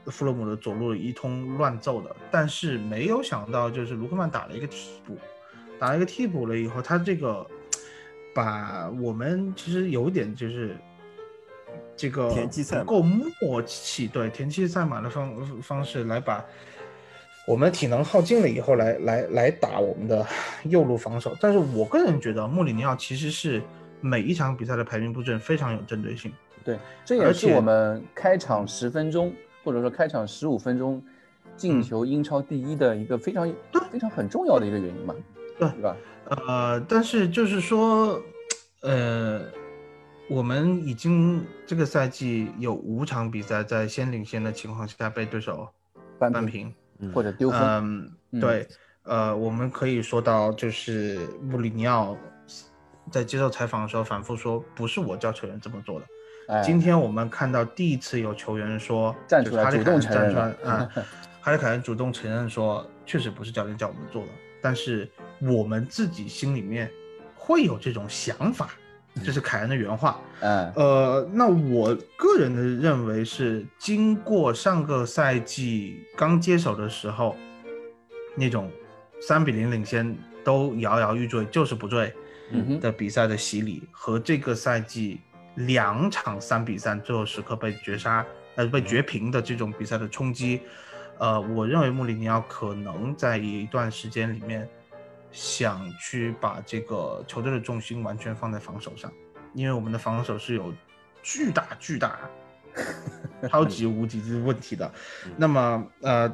[0.07, 5.19] 弗洛姆的左路一通乱揍的，但是没有想到就是卢克曼打了一个替补，
[5.79, 7.47] 打了一个替补了以后，他这个
[8.35, 10.77] 把我们其实有点就是。
[11.97, 16.45] 这个不够默契，对田忌赛马的方方式来把
[17.47, 20.27] 我们体能耗尽了以后来来来打我们的
[20.65, 21.37] 右路防守。
[21.41, 23.63] 但是我个人觉得穆里尼奥其实是
[24.01, 26.33] 每一场比赛的排兵布阵非常有针对性。
[26.65, 31.03] 对，这也是我们开场十分钟或者说开场十五分钟
[31.57, 33.53] 进嗯球英超第一的一个非常
[33.91, 35.15] 非常很重要的一个原因嘛，
[35.59, 35.97] 对对吧？
[36.31, 38.21] 呃，但是就是说，
[38.81, 39.43] 呃，
[40.29, 45.69] 我们已经这个赛季有五场比赛在先领先的情况下被对手
[46.19, 46.69] 扳平扳平。
[47.01, 48.69] 嗯或者丢分，嗯，嗯对，
[49.03, 52.17] 呃，我们可以说到，就是穆里尼奥
[53.11, 56.07] 在接受采访的时候反复说，不是我叫球员这么做的。
[56.49, 60.91] 哎，今天我们看到第一次有球员说，站出来主动凯恩站出来承认了，啊，
[61.41, 64.29] 哈利凯恩主动承认说，确实不是教练叫我们做的，
[64.61, 65.09] 但是
[65.41, 66.91] 我们自己心里面
[67.35, 68.71] 会有这种想法，
[69.25, 70.21] 这是凯恩的原话。
[70.41, 77.37] 嗯呃，那我个人的认为是，经过上个赛季刚接手的时候，
[78.37, 78.71] 那种
[79.21, 82.13] 三比零领先都摇摇欲坠，就是不坠，
[82.81, 85.21] 的比赛的洗礼，和这个赛季
[85.55, 88.25] 两场三比三最后时刻被绝杀
[88.57, 90.61] 呃被绝平的这种比赛的冲击，
[91.19, 94.69] 呃，我认为穆里尼奥可能在一段时间里面
[95.31, 99.13] 想去把这个球队的重心完全放在防守上，
[99.53, 100.73] 因为我们的防守是有
[101.23, 102.19] 巨大巨大、
[103.49, 104.91] 超级无敌的问题的。
[105.37, 106.33] 那么呃，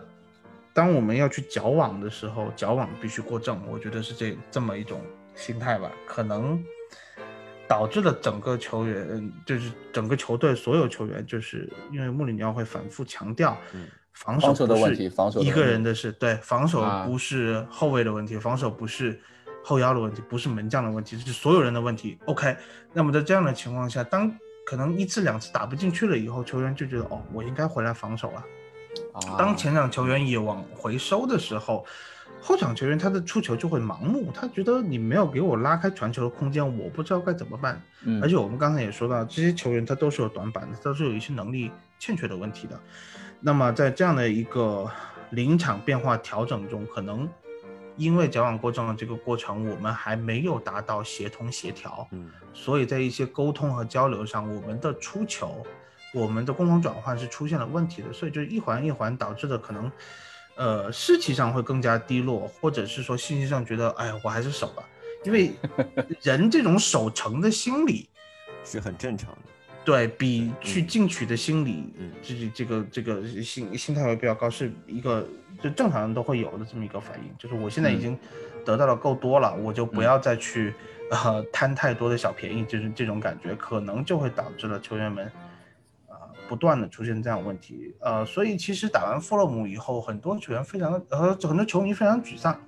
[0.74, 5.00] 当我们要去矫枉的时候，矫枉必须过正，我觉得是这这么一种
[5.34, 6.62] 心态吧，可能
[7.70, 19.20] 导致了整个球员，嗯就是整个球队所有球员，就是因为穆里尼奥会反复强调嗯，防守的问题防守一个人的事，对，防守啊不是后卫的问题，防守不是
[19.62, 22.18] 后腰的问题，不是门将的问题，是所有人的问题。
[22.24, 22.56] OK，
[22.92, 28.44] 那么在这样的情况下，当可能一次两次打不进去了以后，球员就觉得哦，我应该回来防守了。
[29.12, 31.86] 啊当前场球员也往回收的时候，
[32.42, 37.80] 后场球员他的出球就会盲目，他觉得你没有给我拉开传球的空间，我不知道该怎么办。
[38.04, 42.80] 嗯而且我们刚才也说到，这些球员他都是有短板的，都是有一些能力欠缺的问题的。
[43.40, 44.90] 那么在这样的一个
[45.30, 47.28] 临场变化调整中，可能
[47.96, 55.64] 因为矫枉过正的这个过程，我们还没有达到协同协调，嗯所以在一些沟通和交流上，我们的出球，
[56.14, 59.92] 我们的攻防转换是出现了问题的，所以就是一环一环导致的可能，
[60.60, 64.86] 呃，士气上会更加低落，或者是说信息上觉得，哎呀，我还是守吧，
[65.24, 65.52] 因为
[66.20, 68.10] 人这种守成的心理，
[68.62, 69.38] 是很正常的。
[69.82, 75.26] 对比去进取的心理，嗯这这这个这个心心态会比较高，是一个
[75.62, 78.18] 就正常人都会有的这么一个反应，就是我现在已嗯经
[78.62, 80.74] 得到的够多了，我就不要再去
[81.10, 85.32] 呃贪太多的小便宜，就是这种感觉，可能就会导致了球员们
[86.50, 92.60] 不断的出现这样问题，呃，所以其实打完富勒姆以后，很多球员非常呃很多球迷非常沮丧。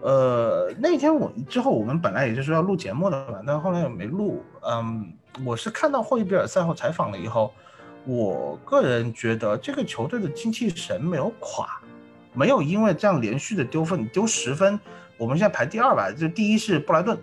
[0.00, 4.42] 呃，那天我之后我们本来也就是要录节目的嘛，但后来也没录。
[4.62, 5.12] 嗯，
[5.46, 7.54] 我是看到霍伊比尔赛后采访了以后，
[8.04, 11.80] 我个人觉得这个球队的精气神没有垮，
[12.32, 14.80] 没有因为这样连续的丢分，丢十分，
[15.16, 17.16] 我们现在排第二吧，就第一是布莱顿，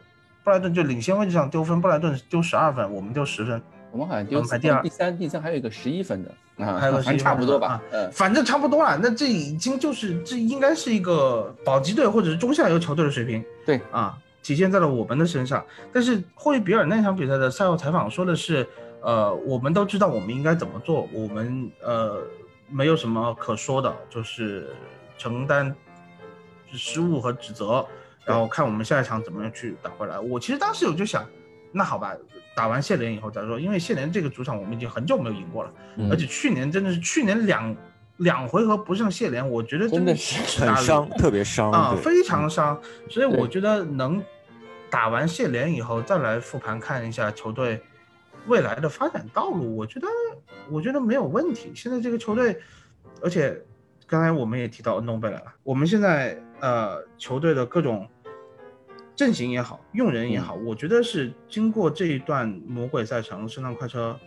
[0.45, 8.99] 布莱顿就领先位置上丢分，布莱顿丢十二分，我们丢十分，我们好像丢第二第三，第三还有一个十一分的啊，还有个反正11差不多吧反正差不多了。
[9.01, 13.43] 那这已经就是这应该是一个保级队或者是中下游球队的水平。
[13.65, 15.65] 对啊，体现在了我们的身上。
[15.91, 18.67] 但是霍伊比尔那场比赛的赛后采访说的是，
[19.01, 22.21] 呃，我们都知道我们应该怎么做，我们呃
[22.69, 24.69] 没有什么可说的，就是
[25.17, 25.75] 承担
[26.71, 27.83] 失误和指责，
[28.23, 30.19] 然后看我们下一场怎么样去打回来。
[30.19, 31.25] 我其实当时我就想，
[31.71, 32.15] 那好吧。
[32.59, 37.73] 打完谢联以后再说，因为谢联这个主场我们已经很久没有赢过了，嗯而且去年真的是去年两
[38.17, 42.77] 两回合不胜谢联，我觉得真的是很伤，特别伤啊，非常伤。
[43.09, 44.21] 所以我觉得能
[44.89, 47.81] 打完谢联以后再来复盘看一下球队
[48.47, 50.07] 未来的发展道路，我觉得
[50.69, 51.71] 我觉得没有问题。
[51.73, 52.59] 现在这个球队，
[53.21, 53.57] 而且
[54.05, 58.05] 刚才我们也提到恩东贝莱了，我们现在呃球队的各种。
[59.19, 64.17] 阵型也好，用人也好，我觉得是经过这一段魔鬼赛程、圣诞快车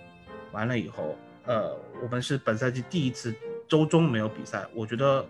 [0.50, 3.34] 完了以后，呃，我们是本赛季第一次
[3.66, 5.24] 周中没有比赛，我觉得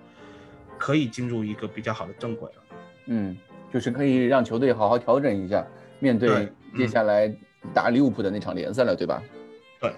[0.76, 2.62] 可以进入一个比较好的正轨了。
[3.06, 3.38] 嗯，
[3.72, 5.64] 就是可以让球队好好调整一下，
[6.00, 7.32] 面对对接下来
[7.72, 9.22] 打利物浦的那场联赛了，对吧？
[9.80, 9.94] 对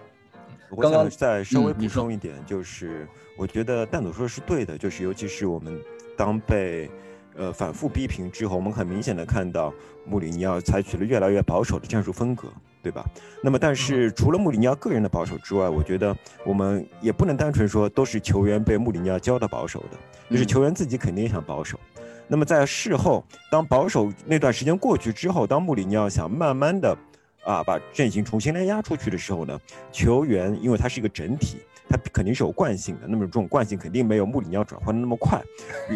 [0.69, 5.81] 我刚刚想再稍微补充一点，就是我觉得蛋总说的是对的，就是尤其是我们
[6.19, 6.91] 当被
[7.37, 9.73] 呃反复逼平之后，我们很明显的看到
[10.07, 12.49] 穆里尼奥采取了越来越保守的战术风格，
[12.83, 13.05] 对吧？
[13.43, 19.97] 那么但是除了穆里尼奥个人的保守之外，我觉得我们也不能单纯说都是球员被穆里尼奥教的保守的，
[20.31, 21.79] 就是嗯球员自己肯定也想保守。
[22.27, 26.97] 那么在事后，当保守那段时间过去之后，当穆里尼奥想慢慢的
[27.45, 29.61] 啊把阵型重新来压出去的时候呢，
[29.93, 33.07] 球员因为他是一个整体，它肯定是有惯性的。
[33.07, 35.43] 那么这种惯性肯定没有穆里尼奥转换的那么快，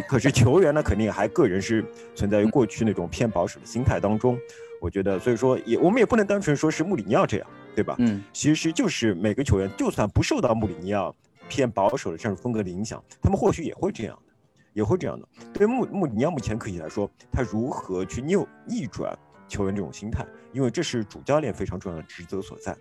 [0.08, 4.38] 可是球员呢，肯定还个人是存在于过去那种偏保守的心态当中。
[4.80, 7.96] 我觉得，所以说也我们也不能单纯说是穆里尼奥这样，对吧？
[7.98, 11.12] 嗯其实就是每个球员，就算不受到穆里尼奥
[11.48, 14.32] 偏保守的战术风格的影响，他们或许也会这样的，
[14.74, 15.26] 也会这样的。
[15.52, 22.76] 对穆穆里尼奥目前可以来说，他如何去扭逆转球员这种心态，因为这是主教练非常重要的职责所在。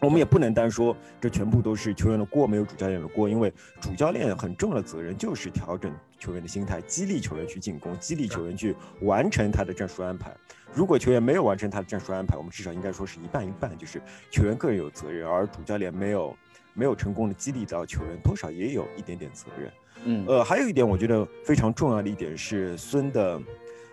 [0.00, 10.34] 我们也不能单说这全部都是球员的锅，没有主教练的锅，因为主教练很重要的责任就是调整球员的心态，激励球员去进攻，激励球员去完成他的战术安排。
[10.72, 16.34] 如果球员没有完成他的战术安排，我们至少应该说是一半一半，就是球员个人有责任，而主教练没有
[16.72, 19.70] 没有成功的激励到球员，多少也有一点点责任。
[20.04, 23.42] 嗯呃，还有一点我觉得非常重要的一点是孙的，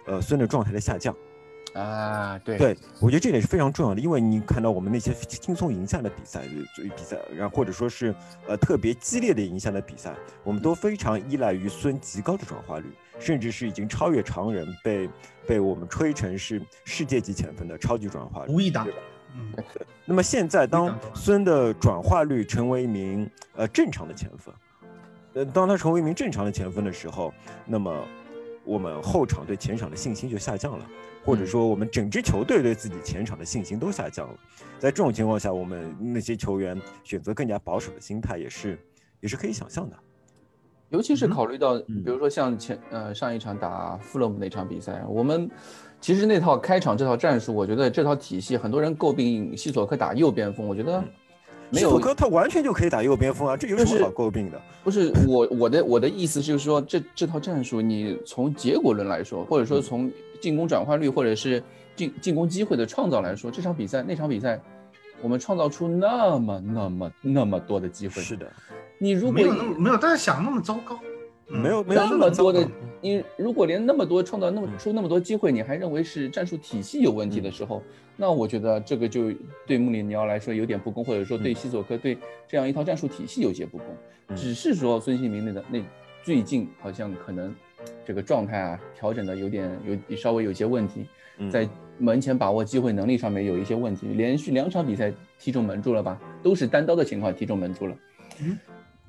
[0.05, 1.13] 呃，孙的状态的下降。
[1.77, 8.13] 啊，对对，我觉得这点是非常重要的，因为你看到我们那些轻松赢下的比赛，呃比赛，然后或者说是
[8.47, 12.85] 呃特别激烈的赢下的比赛，我们都非常依赖于孙极高的转化率，
[13.19, 15.09] 甚至是已经超越常人，被
[15.45, 18.51] 被我们吹成是世界级前锋的超级转化率。
[18.51, 18.99] 无意打对吧，
[19.35, 19.63] 嗯，
[20.03, 24.53] 那么现在，当孙的转化率成为一名呃正常的前锋，
[25.33, 27.31] 呃，当他成为一名正常的前锋的时候，
[27.65, 27.95] 那么
[28.63, 30.85] 我们后场对前场的信心就下降了，
[31.27, 34.35] 或者嗯说我们整支球队对自己前场的信心都下降了。
[34.79, 38.79] 在这种情况下，我们那些球员选择更加保守的心态，也是
[39.19, 39.97] 也是可以想象的。
[40.89, 45.51] 尤其是嗯考虑到，嗯比如说像前呃上一场打富勒姆那场比赛，我们
[45.99, 51.03] 其实那套开场这套战术，我觉得这套体系很多人诟病西索科打右边锋，我觉得
[51.69, 54.61] 没有西索科他完全就可以打右边锋啊，这有什就是么好诟病的？
[54.83, 61.61] 不是我我的我的意思就是说，这这套战术，你从结果论来说，或者说从进攻转换率，或者是
[61.95, 64.59] 进进攻机会的创造来说，这场比赛那场比赛，
[65.21, 68.21] 我们创造出那么那么那么多的机会。
[68.21, 68.49] 是的，
[68.97, 70.97] 你如果没有那么没有大家想那么糟糕，
[71.49, 71.59] 嗯。
[71.59, 72.67] 没有没有那么多的
[73.01, 74.77] 你如果连那么多创造那么嗯。
[74.77, 77.81] 出那么多机会，你还认为是战术体系有问题的时候，
[78.15, 79.31] 那我觉得这个就
[79.65, 81.55] 对穆里尼奥来说有点不公，或者说对嗯。
[81.55, 83.87] 西索科对这样一套战术体系有些不公。
[84.29, 84.35] 嗯。
[84.35, 85.79] 只是说孙兴民那个那
[86.23, 87.55] 最近好像可能
[88.05, 89.69] 这个状态啊调整的有点
[90.09, 91.05] 有稍微有些问题，
[91.37, 91.49] 嗯。
[91.49, 91.67] 在
[91.99, 97.95] 门前把握机会能力上面有一些问题，连续两场比赛踢中门柱了吧，都是单刀的情况踢中门柱了。
[98.39, 98.55] 嗯，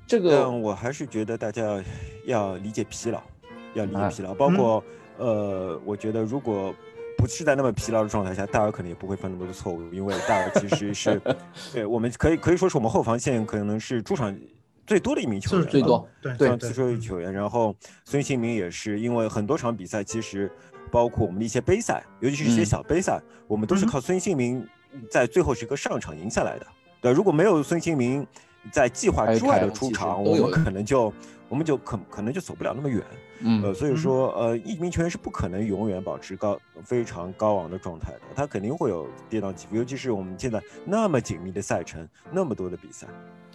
[0.07, 1.83] 这个但我还是觉得大家
[2.25, 3.21] 要理解疲劳，
[3.79, 4.83] 要理解啊疲劳，包括、
[5.17, 6.73] 呃，我觉得如果
[7.17, 11.21] 不是在那么疲劳的状态下，戴尔可能也不会犯那么多错误，因为戴尔其实是，
[11.73, 14.33] 对，我们可以可以说是我们后防线可能是出场
[14.87, 20.51] 最多的一名球员了，是最多，对对对像次数的球员，然后孙兴民也是，因为很多场比赛其实
[20.89, 22.65] 包括我们的一些杯赛，尤其是一些嗯。
[22.65, 24.65] 小杯赛，我们都是嗯靠孙兴民
[25.11, 26.65] 在最后时刻上场赢下来的。
[27.01, 28.25] 对，如果没有孙兴民
[28.71, 31.13] 在计划之外的出场，我们可能就
[31.49, 33.03] 我们就可可能就走不了那么远。
[33.41, 43.07] 嗯呃，所以说呃，一名球员是不可能永远保持高非常高昂的状态的，他肯定会有跌宕起伏，尤其是我们现在那么紧密的赛程，那么多的比赛，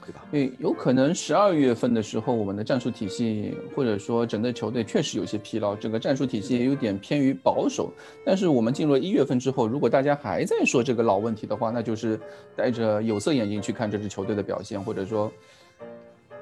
[0.07, 0.25] 对吧？
[0.31, 7.93] 对，有可能十二月份的时候，我们的战术体系或者说整个球队确实有些疲劳，整个战术体系也有点偏于保守。
[8.25, 12.19] 但是我们进入一月份之后，如果大家还在说这个老问题的话，那就是
[12.57, 15.31] 戴着有色眼镜去看这支球队的表现，或者说，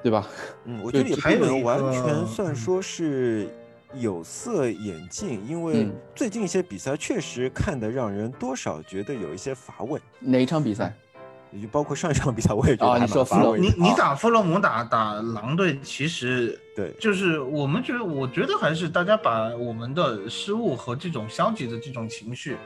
[0.03, 0.27] 对吧？
[0.65, 3.47] 嗯，我觉得也还有一不能完全算嗯说是
[3.95, 10.93] 有色眼镜，因为嗯最近一些比赛确实看得让人多少觉得有一些乏味，哪一场比赛？
[11.51, 13.59] 也就包括上一场比赛，我也觉得乏味。
[13.59, 22.57] 你你打弗洛姆打打狼队，其实对就是我们觉得，我觉得还是大家把我们的失误和这种消极的这种情绪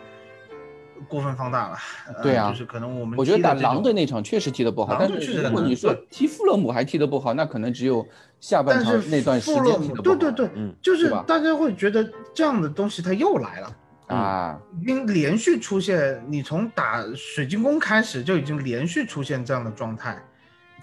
[1.08, 1.78] 过分放大了。
[2.08, 8.06] 呃对啊就是可能我们我觉得打狼队那场确实踢得不好，但是确实如果你说踢富勒姆还踢得不好，那可能只有
[8.40, 10.16] 下半但是场那段时富勒姆间踢得不好。
[10.16, 13.76] 对对对，嗯就是大家会觉得这样的东西它又来了。
[14.08, 20.18] 啊，已经连续出现，你从打水晶宫开始就已经连续出现这样的状态。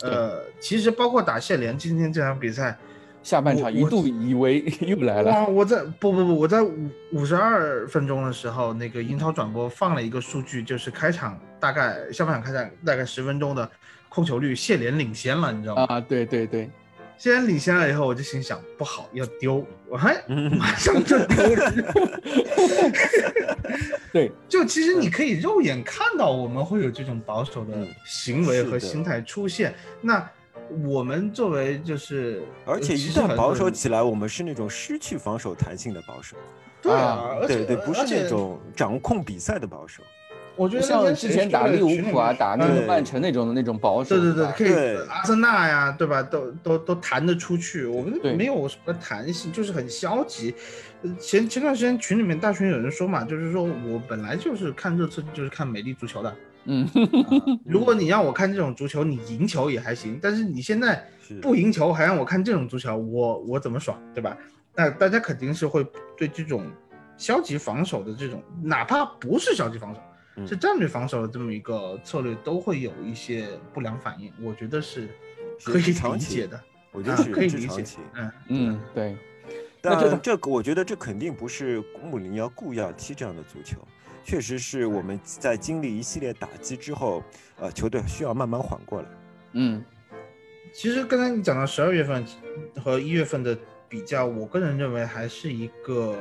[0.03, 2.77] 呃，其实包括打谢联今天这场比赛，
[3.25, 5.33] 下半场一度以为又来了。
[5.33, 5.47] 哇！
[5.47, 13.69] 我在不不不，我在五五十二分钟的时候，那个英超转播放了一个数据，就是开场大概下半场开场大概十分钟的
[14.11, 15.87] 控球率，谢联领先了，你知道吗？
[15.89, 16.71] 啊，对对对，
[17.17, 21.73] 谢联领先了以后，我就心想不好，要丢，我还嗯马上就丢了。
[24.13, 29.75] 对， 就其实你可以肉眼看到我们会有这种保守的嗯行为和心态出现。
[30.03, 30.29] 那
[30.85, 36.37] 我们作为就是，而且呃一旦保守，起来，我们是那种失去防守弹性的保守，
[36.83, 40.03] 对啊啊，而且对对，不是那种掌控比赛的保守。
[40.57, 46.23] 我觉得像之前打利物浦啊，打那个曼城那种的那种保守，对对对，可以阿森纳呀，对吧？
[46.23, 50.55] 都都都弹得出去，我们没有什么弹性，就是很消极。
[51.03, 56.35] 呃前前段时间群里面大群有人说嘛，就是说我本来就是看热刺就是看美丽足球的，
[56.67, 56.89] 嗯，
[57.65, 61.07] 如果你让我看这种足球，你赢球也还行，但是你现在
[61.43, 64.37] 不赢球还让我看这种足球，我我怎么爽，对吧？
[64.75, 66.67] 那大家肯定是会对这种
[67.17, 70.01] 消极防守的这种，哪怕不是消极防守，
[70.37, 70.47] 嗯。
[70.47, 74.33] 是战略防守的这么一个策略，都会有一些不良反应。
[74.43, 75.09] 我觉得是
[75.59, 76.61] 是可以理解的，
[76.93, 77.85] 我觉得啊是可以理解。
[78.15, 79.17] 嗯嗯，对，
[79.81, 83.79] 那这但这我觉得这肯定不是穆里尼奥故意要踢这样的足球，
[84.25, 87.23] 确实是我们在经历一系列打击之后，
[87.59, 89.09] 呃，球队需要慢慢缓过来。
[89.53, 89.85] 嗯
[90.73, 92.27] 其实刚才你讲到十二月份
[92.83, 93.57] 和一月份的
[93.89, 96.19] 比较，我个人认为还是一个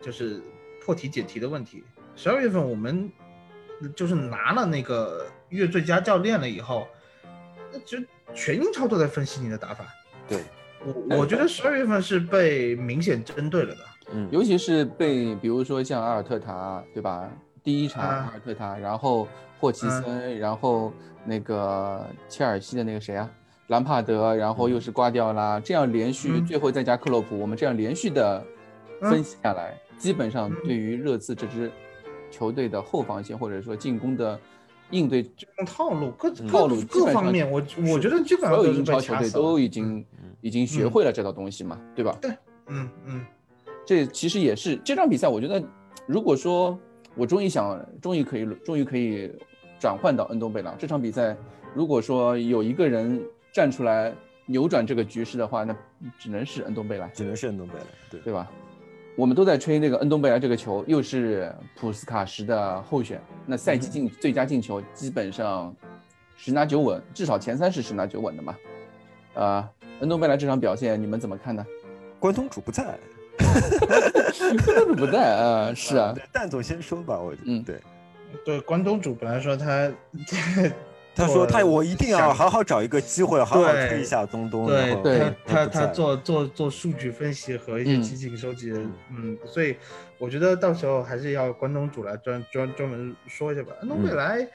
[0.00, 0.40] 就是
[0.80, 1.82] 破题解题的问题。
[2.14, 3.10] 十二月份我们
[3.96, 6.86] 就是拿了那个月最佳教练了以后，
[7.72, 7.98] 那就
[8.34, 9.84] 全英超都在分析你的打法。
[10.28, 10.44] 对，
[10.84, 13.84] 我我觉得十二月份是被明显针对了的。
[14.12, 17.30] 嗯，尤其是被比如说像阿尔特塔，对吧？
[17.62, 18.08] 第一场啊。
[18.08, 19.28] 阿尔特塔，然后
[19.60, 20.92] 霍奇森，嗯然后
[21.24, 23.30] 那个切尔西的那个谁啊，
[23.68, 26.44] 兰帕德，然后又是瓜迪奥拉，这样连续，嗯。
[26.44, 28.44] 最后再加克洛普，我们这样连续的
[29.00, 31.70] 分析下来，基本上嗯对于热刺这支
[32.30, 34.38] 球队的后防线或者说进攻的
[34.90, 40.04] 应对这种套路各嗯套路各方面，我我觉得基本上所有英超球队都已经
[40.40, 42.18] 已经学会了这套东西嘛，对吧？
[42.20, 42.30] 对。
[42.68, 43.26] 嗯嗯
[43.84, 45.62] 这其实也是这场比赛，我觉得
[46.06, 46.78] 如果说
[47.14, 49.30] 我终于想，终于可以，终于可以
[49.78, 51.36] 转换到恩东贝朗这场比赛，
[51.74, 53.20] 如果说有一个人
[53.52, 54.14] 站出来
[54.46, 55.76] 扭转这个局势的话，那
[56.18, 58.50] 只能是恩东贝莱，只能是恩东贝莱，对，对吧？
[59.14, 65.74] 我们都在吹那个恩东贝莱这个球，又是普斯卡什的候选，那赛季进最佳进球基本上
[66.34, 68.56] 十拿九稳，至少前三是十拿九稳的嘛。
[69.34, 69.68] 呃，
[70.00, 71.62] 恩东贝莱这场表现你们怎么看呢？
[72.18, 72.98] 关东煮不在，
[74.96, 77.62] 不在啊，是啊，对蛋总先说吧，我嗯。
[77.62, 77.80] 对，
[78.44, 79.90] 对，关东煮本来说他
[81.14, 85.18] 他说他我一定要好好找一个机会，好好对推一下东东，对对。
[85.46, 88.02] 他他他做做做数据分析和一些嗯。
[88.02, 88.80] 集锦收集的，
[89.10, 89.76] 嗯，所以
[90.18, 93.72] 我觉得到时候还是要关东煮来专专专门说一下吧。
[93.80, 94.48] 安东贝莱，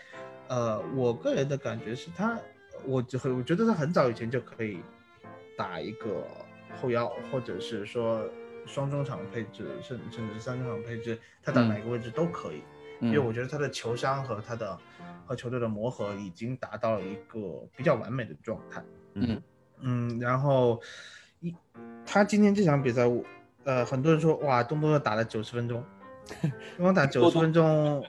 [0.48, 2.40] 呃，我个人的感觉是他，
[2.86, 4.80] 我就很我觉得他很早以前就可以
[5.56, 6.26] 打一个
[6.82, 8.24] 后腰，或者是说
[8.68, 11.70] 双中场配置，甚甚至三中场配置，他打嗯。
[11.70, 12.58] 哪个位置都可以。
[13.00, 14.76] 嗯因为我觉得他的球商和他的
[15.24, 18.84] 和球队的磨合已经达到了一个比较完美的状态。
[19.14, 19.40] 嗯
[19.80, 20.82] 嗯，然后
[21.40, 21.54] 一
[22.04, 23.24] 他今天这场比赛，我
[23.66, 25.84] 呃很多人说哇，东东又打了九十分钟，
[26.76, 28.04] 东东打九十分钟，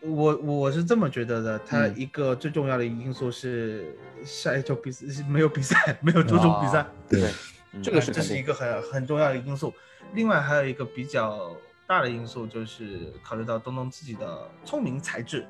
[0.00, 1.94] 我我是这么觉得的，他嗯。
[1.98, 3.94] 一个最重要的因素是
[4.24, 7.30] 下一周比赛没有比赛，没有周中比赛啊，对，
[7.82, 9.72] 这个是这是一个很很重要的因素。
[10.14, 11.54] 另外还有一个比较
[11.86, 15.46] 大的因素，就是考虑到东东自己的聪明才智，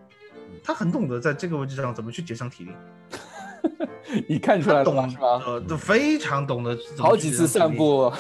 [0.62, 2.72] 他很懂得在这个位置上怎么去节省体力，
[4.28, 5.08] 你看出来了？
[5.08, 5.42] 是吧？
[5.46, 8.12] 呃，都非常懂得好几次散步，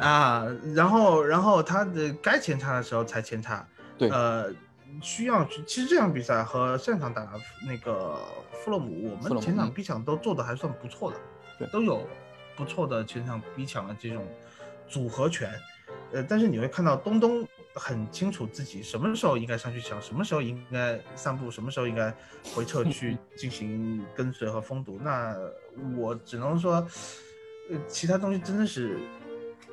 [0.00, 3.66] 啊，然后然后他的该前插的时候才前插，
[3.98, 4.52] 对呃，
[5.00, 5.62] 需要去。
[5.66, 7.26] 其实这场比赛和上场打
[7.66, 8.16] 那个
[8.52, 11.16] 弗洛姆，我们前场逼抢都做的还算不错的，
[11.58, 12.06] 对都有
[12.56, 14.26] 不错的前场逼抢的这种
[14.88, 15.52] 组合拳。
[16.12, 22.14] 呃，但是你会看到东东很清楚自己什么时候应该上去抢，什么时候应该散步，什么时候应该
[22.54, 24.98] 回撤 去进行跟随和封堵。
[25.02, 25.36] 那
[25.96, 26.74] 我只能说，
[27.70, 28.98] 呃，其他东西真的是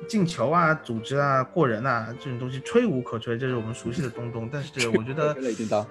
[0.08, 4.48] 进球啊、组织啊、过人啊这种东西吹无可吹，这是我们熟悉的东东。
[4.52, 5.32] 但是我觉得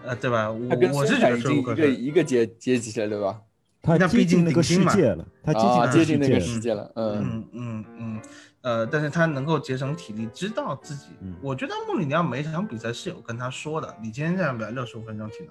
[0.04, 0.52] 呃，对吧？
[0.52, 0.60] 我
[0.94, 1.96] 我是觉得吹无可吹。
[1.96, 3.42] 一个阶阶级了，对吧？
[3.82, 6.92] 他接那毕竟近那个世界了，他接近接近那个世界了。
[6.96, 8.22] 嗯嗯嗯嗯，
[8.62, 11.08] 呃，但是他能够节省体力，知道自己。
[11.22, 15.50] 嗯我觉得穆里尼奥每一场比赛是有跟他说的，你今天这场比赛六十五分钟体能，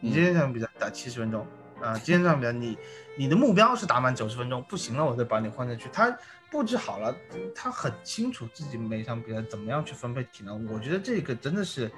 [0.00, 1.46] 你今天这场比赛打七十分钟，
[1.82, 2.78] 啊、今天这场比赛你
[3.18, 5.90] 你的目标是打满九十分钟，不行了我再把你换下去。
[5.92, 6.16] 他
[6.50, 7.14] 布置好了，
[7.54, 10.66] 他很清楚自己每场比赛怎么样去分配体能。
[10.72, 11.90] 我觉得这个真的是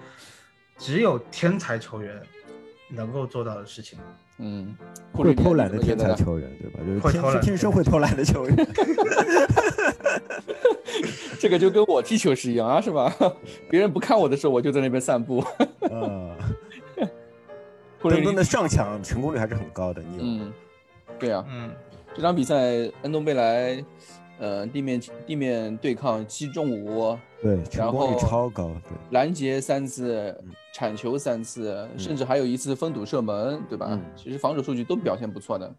[0.76, 2.20] 只有天才球员
[2.88, 3.96] 能够做到的事情。
[4.38, 4.76] 嗯，
[5.12, 7.10] 会偷懒的天才球员，对吧？
[7.12, 8.56] 就是天天生会偷懒的球员。
[11.38, 13.12] 这个就跟我踢球是一样啊，是吧？
[13.70, 15.38] 别人不看我的时候，我就在那边散步。
[15.38, 16.34] 啊，
[18.00, 20.52] 或者东东的上抢成功率还是很高的，你有嗯，
[21.18, 21.70] 对啊，嗯
[22.14, 22.56] 这场比赛
[23.02, 23.84] 恩东贝莱，
[24.38, 28.96] 呃，地面地面对抗七中五，对，成功率然后超高，对。
[29.10, 33.88] 拦截三次嗯，铲球三次，甚至还有一次封堵射门，对吧？
[33.90, 35.74] 嗯其实防守数据都表现不错的。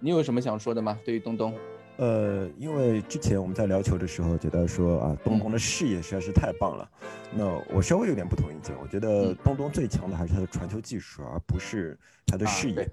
[0.00, 0.98] 你有什么想说的吗？
[1.04, 1.54] 对于东东？
[1.98, 6.90] 呃，因为之前我们在聊球的时候，觉得说啊，东东的视野实在是太棒了。
[7.32, 11.96] 那我稍微有点不同意见，我觉得嗯东东最强的还是他的传球技术，而不是
[12.26, 12.74] 他的啊视野。
[12.74, 12.90] 对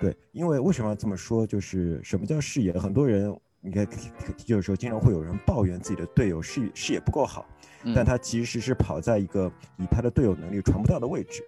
[0.00, 1.46] 对，因为为什么要这么说？
[1.46, 2.72] 就是什么叫视野？
[2.72, 3.36] 很多人
[3.66, 7.44] 你看踢踢球的时候，经常会有人抱怨自己的队友视视野不够好，
[7.82, 11.42] 嗯但他其实是跑在一个以他的队友能力传不到的位置。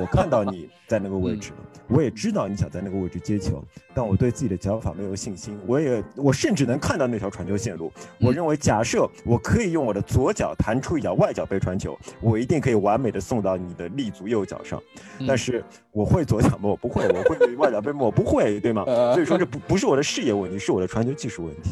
[0.00, 1.56] 我看到你在那个位置了，
[1.88, 3.62] 我也知道你想在那个位置接球，
[3.92, 5.58] 但我对自己的脚法没有信心。
[5.66, 7.92] 我也我甚至能看到那条传球线路。
[8.18, 14.82] 我认为，假设我可以用我的左脚弹出一脚外脚背传球，我一定可以完美的送到你的立足右脚上。
[15.20, 15.62] 嗯但是
[15.92, 16.70] 我会左脚吗？
[16.70, 17.06] 我不会。
[17.08, 17.98] 我会 外脚背吗？
[18.00, 18.84] 我不会，对吗？
[18.86, 21.70] 呃所以说这不不是我的视野问题，是我的传球技术问题。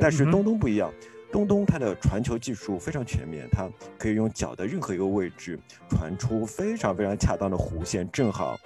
[0.00, 0.92] 但是东东不一样，
[1.34, 3.68] 东东他的传球技术非常全面，他
[3.98, 5.58] 可以用脚的任何一个位置
[5.90, 8.56] 传出非常非常恰当的弧线，正好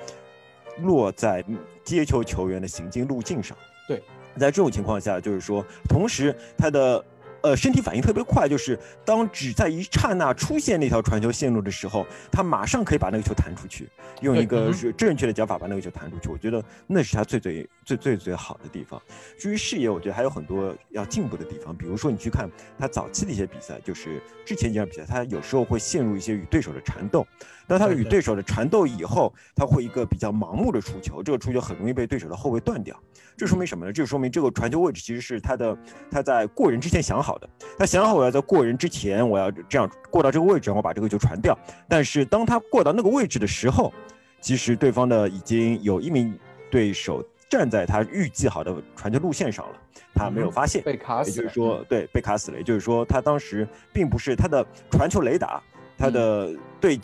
[0.83, 1.43] 落在
[1.83, 3.57] 接球球员的行进路径上。
[3.89, 4.03] 对，
[4.37, 7.03] 在这种情况下，就是说，同时他的。
[7.43, 13.89] 呃，身体反应特别快，就是当只在一刹那出现那条传球线路的时候，他马上可以把那个球弹出去，
[14.21, 16.29] 用一个是正确的脚法把那个球弹出去。
[16.29, 19.01] 我觉得那是他最最最最最好的地方。
[19.39, 21.75] 至于视野，我觉得还有很多要进步的地方。
[21.77, 27.27] 比如说，你去看他早期的一些比赛，就是之前几场比赛，他有时候会陷入一些与对手的缠斗。
[27.69, 32.99] 当他与对手的缠斗以后，他会一个比较盲目的出球，这个出球很容易被对手的后卫断掉。
[33.37, 33.93] 这说明什么呢？
[33.93, 35.77] 这说明这个传球位置其实是他的
[36.11, 37.49] 他在过人之前想好的。
[37.79, 41.57] 他想好我要在过人之前，我要这样过到这个位置，然后把这个球传掉。
[41.87, 43.93] 但是当他过到那个位置的时候，
[44.41, 46.37] 其实对方的已经有一名
[46.71, 49.77] 对手站在他预计好的传球路线上了，
[50.15, 51.31] 他没有发现，被卡死。
[51.31, 52.57] 也就是说，对，被卡死了。
[52.57, 55.63] 也就是说，他当时并不是他的传球雷达，
[55.99, 56.51] 他的
[56.81, 56.99] 对。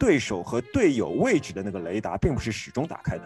[0.00, 3.24] 对手和队友位置的那个雷达并不是始终打开的，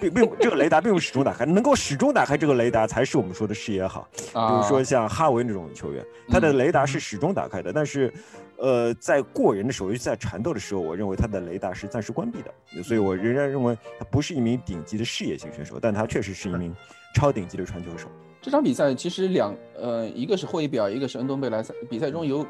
[0.00, 4.08] 并并这个雷达并不是始终打开，能够始终打开这个雷达才是我们说的视野好。
[4.16, 8.12] 比如说像哈维那种球员，他的雷达是始终打开的，但是，
[8.56, 12.82] 呃，在过人的时候，尤其在缠斗的时候，我认为他的雷达是暂时关闭的。
[12.82, 16.74] 所以我仍然认为他不是一名顶级的视野型选手，但他确实是一名
[17.14, 18.08] 超顶级的传球手。
[18.40, 22.44] 这场比赛其实两呃，一个是霍伊比尔，一个是恩东贝莱，赛比赛中有。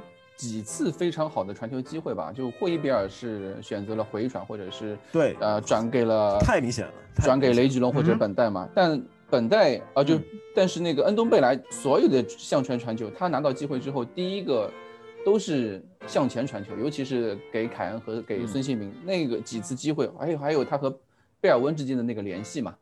[0.48, 5.36] 几次非常好的传球机会吧，就霍伊比尔是选择了回传，或者是对。
[5.38, 8.68] 呃转给了太明显了，转给雷吉隆或者本代嘛。
[8.74, 10.18] 但本代啊就
[10.52, 14.68] 但是那个恩东贝莱所有的向前传球，他拿到机会之后，第一个
[15.24, 18.92] 都是向前传球，尤其是给凯恩和给孙兴民。
[19.04, 20.90] 那个几次机会，还有还有他和
[21.40, 22.74] 贝尔温之间的那个联系嘛，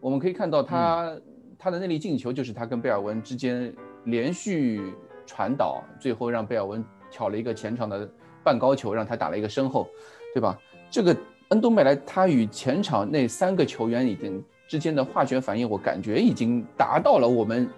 [0.00, 1.14] 我们可以看到他
[1.58, 3.70] 他的那粒进球就是他跟贝尔温之间
[4.04, 4.80] 连续。
[5.28, 8.08] 传导，最后让贝尔温挑了一个前场的
[8.42, 9.86] 半高球，让他打了一个身后，
[10.32, 10.58] 对吧？
[10.90, 11.14] 这个
[11.50, 17.68] 恩东贝莱他与前场那三个球员已经之间的化学反应，我感觉已经达到了我们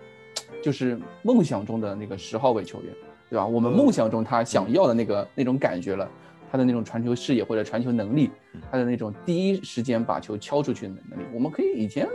[0.63, 2.95] 就是梦想中的那个十号位球员，
[3.29, 3.45] 对吧？
[3.45, 6.09] 我们梦想中他想要的那个那种感觉了，
[6.53, 8.31] 他的那种传球视野或者传球能力，
[8.71, 12.09] 他的那种第一时间把球敲出去的能力，我们可以以前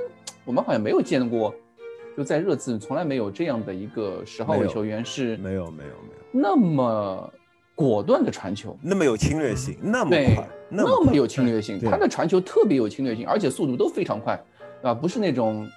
[0.45, 1.53] 我们好像没有见过。
[2.17, 6.21] 就在热刺从来没有这样的一个十号位球员是没有没有没有。
[6.31, 7.31] 那么
[7.73, 14.41] 果断的传球，那么有侵略性，那么快，那么有侵略性，他的传球特别有侵略性，而且速度都非常快，
[14.81, 15.69] 啊，不是那种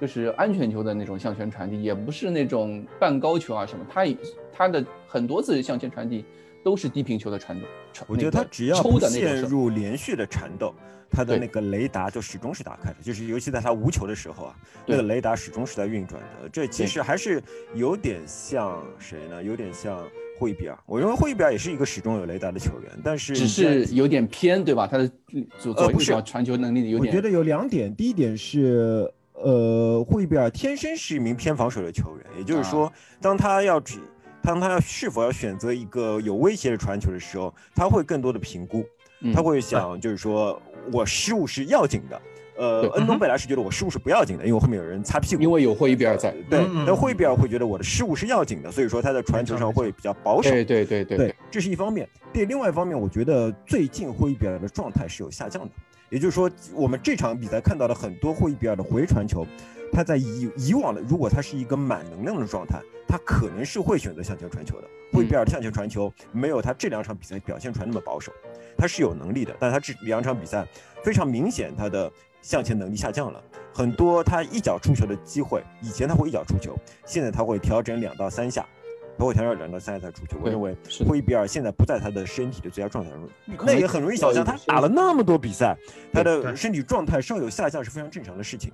[0.00, 4.04] 就是安全球的那种向前传递，也不是那种半高球啊什么，他
[4.52, 6.24] 他的很多次向前传递
[6.64, 7.66] 都是低平球的传斗，
[8.08, 10.74] 我觉得他只要陷入连续的缠斗。
[11.10, 16.48] 他的那个雷达就始终是打开的，就是尤其在他无球的时候啊，那个雷达始终是在运转的。
[16.48, 17.40] 这其实还是
[17.72, 19.40] 有点像谁呢？
[19.40, 20.04] 有点像
[20.36, 20.76] 霍伊比尔。
[20.86, 24.88] 我认为霍伊比尔也是一个始终有雷达的球员，但是只是有点偏，对吧？
[24.88, 25.08] 他的
[25.56, 27.14] 左左右脚传球能力有点。
[27.14, 33.78] 我觉得有两点，第一点是，呃，霍伊比尔天生是一名偏防守的球员，也就是说，当他要
[34.44, 38.84] 当他要是否要选择一个有威胁的传球的时候，他会更多的评估，
[39.34, 40.60] 他会想，就是说。
[40.92, 42.22] 我失误是要紧的，
[42.58, 46.30] 呃，恩东贝莱是觉得我失误是不要紧的，因为后面有人擦屁股，因为有霍伊比尔在。
[46.50, 50.50] 对，但霍伊比尔会觉得我的失误是要紧的，所以说他在传球上会比较保守。
[50.50, 52.06] 对对对对，这是一方面。
[52.34, 55.70] 对，另外一方面，我觉得最近霍伊比尔的状态是有下降的，
[56.10, 59.46] 也就是说，我们这场比赛看到了很多霍伊比尔的回传球，
[59.94, 64.88] 他在以以往的，如果他是一个满能量的状态，他可能是会选择向前传球的。
[65.12, 68.32] 霍比尔的向前传球没有他这两场比赛表现出来那么保守。
[68.76, 70.66] 他是有能力的，但他这两场比赛
[71.04, 72.10] 非常明显，他的
[72.42, 73.40] 向前能力下降了
[73.72, 74.24] 很多。
[74.24, 76.76] 他一脚出球的机会，以前他会一脚出球，
[77.06, 78.66] 现在他会调整两到三下，
[79.18, 80.36] 他会调整两到三下才出去。
[80.40, 83.28] 我认为霍伊比尔现在不在他的身体的最佳状态中，
[83.64, 85.76] 那也很容易想象，他打了那么多比赛，
[86.12, 88.72] 他的身体状态稍有下降是非常正常的事情。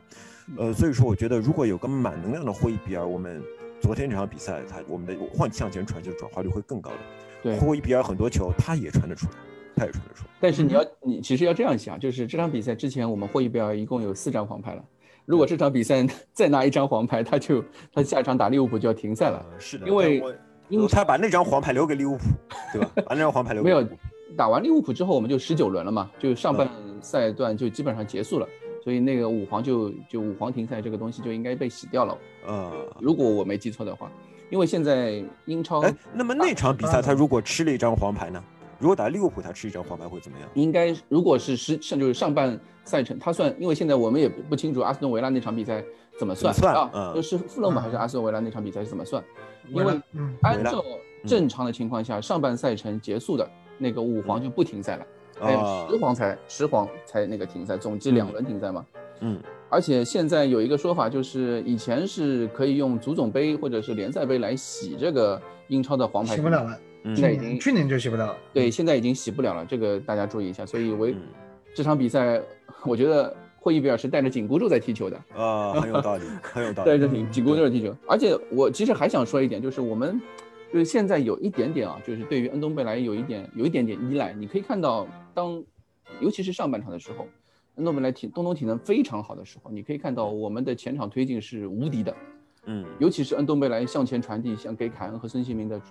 [0.56, 3.42] 呃，所以说我觉得如果有个满能量的霍伊比尔，我们
[3.80, 6.96] 昨天这场比赛他我们的换向前传球转化率会更高的。
[7.42, 9.32] 对，霍伊比尔很多球他也传得出来。
[9.76, 14.84] 他也传得出来，但是你要你其实要这样想，就是这场比赛之前我们霍伊比尔一共有四张黄牌了，
[15.30, 16.04] 如果这场比赛
[16.34, 17.62] 再拿一张黄牌，他就
[17.94, 19.46] 他下一场打利物浦就要停赛了。
[19.60, 20.22] 是的，因为
[20.68, 22.24] 因为他把那张黄牌留给利物浦，
[22.72, 22.90] 对吧？
[23.06, 23.86] 把那张黄牌留给没有
[24.36, 26.68] 打完利物浦之后，我们就十九轮了嘛，就上半
[27.00, 28.48] 赛段就基本上结束了，
[28.82, 32.18] 所以那个五黄就就五黄停赛这个东西就应该被洗掉了。
[32.48, 34.10] 呃，如果我没记错的话，
[34.50, 38.42] 因为现在英超，哎，那么那场比赛他如果吃了一张黄牌呢？
[38.80, 40.48] 如果打利物浦，他吃一张黄牌会怎么样？
[40.54, 45.84] 应该如果是十上就是上半赛程，他算，因为现在我们也不清楚阿斯顿维拉那场比赛
[46.18, 46.52] 怎么算。
[46.52, 46.74] 算？
[46.74, 46.90] 啊？
[46.94, 47.14] 嗯。
[47.14, 49.22] 就是富勒姆还是阿斯顿维拉那场比赛是怎么算？
[49.68, 50.82] 因为嗯，按照
[51.26, 55.06] 正常的情况下，上半赛程结束的那个五黄就不停赛了，
[55.38, 58.84] 还有啊十黄才十黄才那个停赛，总计两轮停赛嘛。
[59.20, 68.38] 嗯，而且现在有一个说法，就是以前是可以用足总杯或者是联赛杯来洗这个英超的黄牌，洗不了了，嗯现在已经去年就洗不了了。
[68.52, 70.66] 对，现在已经洗不了了，这个大家注意一下。
[70.66, 71.16] 所以我嗯
[71.74, 72.40] 这场比赛，
[72.84, 76.90] 我觉得霍伊比尔是带着紧箍咒在踢球的，啊，很有道理， 很有道理。
[76.90, 77.94] 带着紧紧箍咒踢球。
[78.08, 80.20] 而且我其实还想说一点，就是我们
[80.72, 84.32] 就是现在有一点点啊，就是对于恩东贝莱有一点有一点点依赖。
[84.32, 85.62] 你可以看到，当
[86.20, 87.26] 尤其是上半场的时候，
[87.76, 92.14] 恩东贝莱体东东体能非常好的时候，你可以看到我们的前场推进是无敌的。
[92.66, 95.84] 嗯，尤其是恩东贝莱向前传递，想给凯恩和孙兴民的输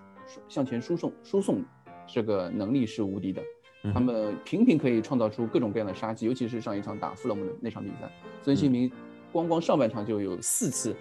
[0.47, 1.63] 向前输送输送
[2.07, 3.41] 这个能力是无敌的。
[3.83, 8.11] 嗯他们频频可以创造出各种各样的杀机，尤其是上一场打富勒姆的那场比赛，
[8.41, 8.91] 孙兴民
[9.31, 10.93] 光光上半场就有四次，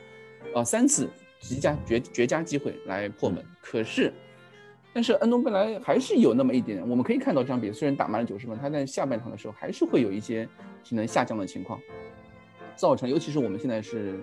[0.54, 1.10] 呃三次
[1.40, 3.44] 极佳绝绝佳机会来破门。
[3.60, 4.12] 可是，
[4.94, 10.48] 但是恩东贝莱还是有那么一点，我们可以看到这场比赛虽然打满了九十分，他在下半场的时候还是会有一些
[10.84, 11.80] 体能下降的情况，
[12.76, 14.20] 造成尤其是我们现在是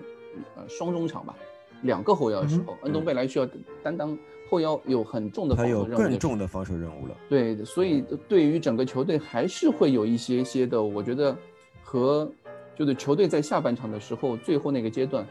[0.54, 1.36] 呃双中场吧，
[1.82, 3.46] 两个后腰的时候，恩东贝莱需要
[3.82, 7.16] 担当后腰有很重的防守任务更重的防守任务了。
[7.28, 11.36] 对，所以对于整个球队还是会有一些些的，我觉得
[11.82, 12.30] 和
[12.74, 15.26] 就是球队在下半场的时候，最后那个阶段，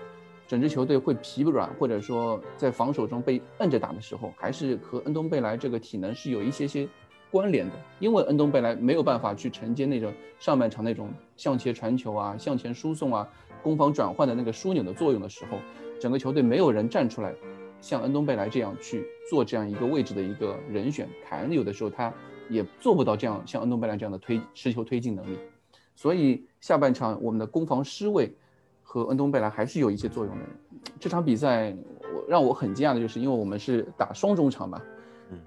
[0.48, 6.88] 整支球队会疲软，或者说在防守中被摁着打的时候，还是和恩东贝莱这个体能是有一些些
[7.32, 7.74] 关联的。
[8.00, 13.28] 因为恩东贝莱没有办法去承接那种上半场那种向前传球啊、向前输送啊、
[13.62, 15.60] 攻防转换的那个枢纽的作用的时候，
[16.00, 17.34] 整个球队没有人站出来
[17.82, 22.14] 像恩东贝莱这样去做这样一个位置的一个人选，凯恩有的时候他
[22.50, 25.38] 也做不到这样像恩东贝莱这样的推持球推进能力，
[25.96, 28.36] 所以下半场我们的攻防失位
[28.84, 30.44] 和恩东贝莱还是有一些作用的。
[31.00, 31.76] 这场比赛
[32.14, 34.82] 我让我很惊讶的就是，因为我们是打双中场嘛，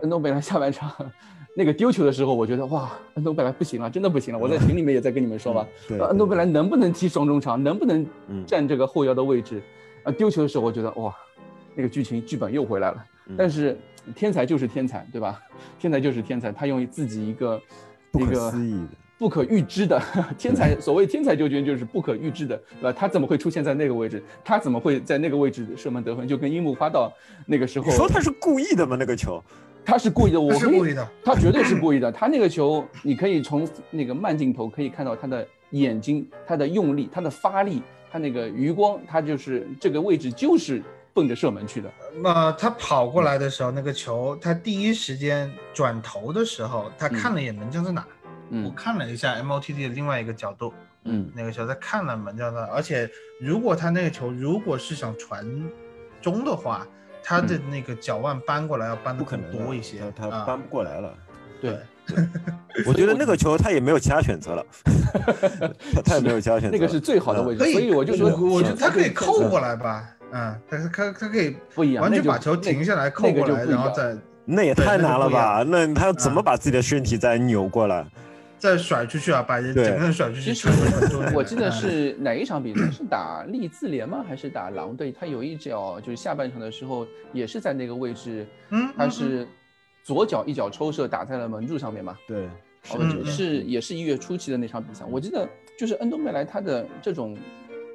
[0.00, 0.90] 恩东贝莱下半场
[1.56, 4.38] 那个丢球的时候，我觉得哇，恩东贝莱不行了，真的不行了。
[4.38, 9.62] 我在群里面也在跟你们说吧，对，呃恩东贝莱能不能踢双中场，能不能嗯占这个后腰的位置？
[10.04, 11.14] 啊，丢球的时候我觉得哇，
[11.78, 12.96] 那个剧情剧本又回来了。
[13.28, 13.78] 嗯但是
[14.16, 15.40] 天才就是天才，对吧？
[15.78, 17.60] 天才就是天才，他用自己一个
[18.10, 18.88] 不可一个思议的。
[19.18, 20.00] 不可预知的
[20.38, 22.92] 天才，所谓天才究竟就是不可预知的，对吧？
[22.92, 24.22] 他怎么会出现在那个位置？
[24.44, 26.26] 他怎么会在那个位置射门得分？
[26.26, 27.12] 就跟樱木花道
[27.46, 28.96] 那个时候你，说他是故意的吗？
[28.98, 29.42] 那个球，
[29.84, 32.10] 他是故意的，我可以是故意的，他绝对是故意的。
[32.10, 40.80] 他那个球，你可以从那个慢镜头可以看到他的眼睛、他的用力、他的发力、他那个余光，他就是这个位置就是
[41.18, 41.90] 奔着射门去的。
[42.22, 48.06] 那他跑过来的时候，那个球，他第一时间转头的时候，他看了一眼门将在哪。
[48.50, 50.72] 我嗯看了一下 MOTD 的另外一个角度，
[51.04, 53.10] 嗯，那个时候他看了门将在哪，而且
[53.40, 55.44] 如果他那个球如果是想传
[56.22, 56.86] 中的话，
[57.22, 61.12] 他的那个脚腕搬过来要搬的更不可能多一些，啊他他搬不过来了。
[61.60, 61.76] 对，
[62.86, 64.64] 我觉得那个球他也没有其他选择了，
[65.92, 66.78] 他他也没有其他选择了。
[66.78, 75.64] 那个是最好的位置，所以我就说，我觉得他可以扣过来吧，嗯，他他他可以不一样，完全把球停下来扣过来，那个就不一样然后再那也太难了吧？
[75.66, 78.06] 那他怎么嗯把自己的身体再扭过来？
[78.58, 80.50] 再甩出去啊，把人对整个人甩出去，
[81.32, 82.90] 我记得嗯是哪一场比赛？
[82.90, 84.24] 是打利兹联吗？
[84.26, 85.12] 还是打狼队？
[85.12, 89.46] 他有一脚就是下半场的时候，也是在那个位置，嗯，嗯他是
[90.02, 92.16] 左脚一脚抽射打在了门柱上面嘛。
[92.26, 92.48] 对，
[93.26, 95.48] 是也是一月初期的那场比赛，我记得
[95.78, 97.38] 就是恩东贝莱他的这种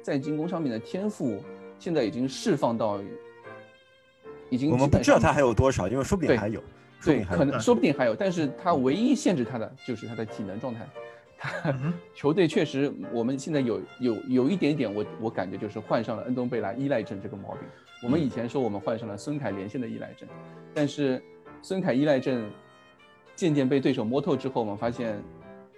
[0.02, 1.44] 在进攻上面的天赋，
[1.78, 3.00] 现在已经释放到，
[4.50, 6.64] 已经我们不知道他还有多少，因为说不定还有，说
[7.00, 7.38] 不对，定还有。
[7.38, 10.86] 可能说不定还有，但是他唯一限制他的就是他的体能状态。
[11.36, 11.74] 他
[12.14, 17.60] 球队确实，我们现在有有有一点点我我感觉就是患上了恩东贝莱依赖症这个毛病。
[18.02, 20.26] 我们以前说我们患上了孙凯连线的依赖症，
[20.72, 21.22] 但是
[21.60, 22.50] 孙凯依赖症
[23.34, 25.22] 渐渐被对手摸透之后，我们发现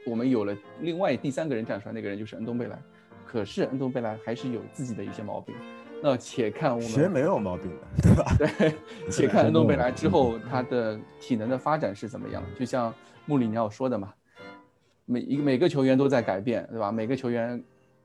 [0.07, 2.79] 我们有了另外第三个人站出来，那个人就是恩东贝莱。
[3.25, 5.55] 可是恩东贝莱还是有自己的一些毛病。
[6.03, 8.37] 那且看我们谁没有毛病的，对吧？
[8.39, 8.75] 对，
[9.11, 12.43] 且看恩东贝莱之嗯后他的体能的发展是怎么样。
[12.59, 12.95] 就像
[13.25, 14.13] 穆里尼奥说的嘛，
[15.05, 16.93] 每一个每个球员都在改变，对吧？
[16.93, 17.63] 每个球员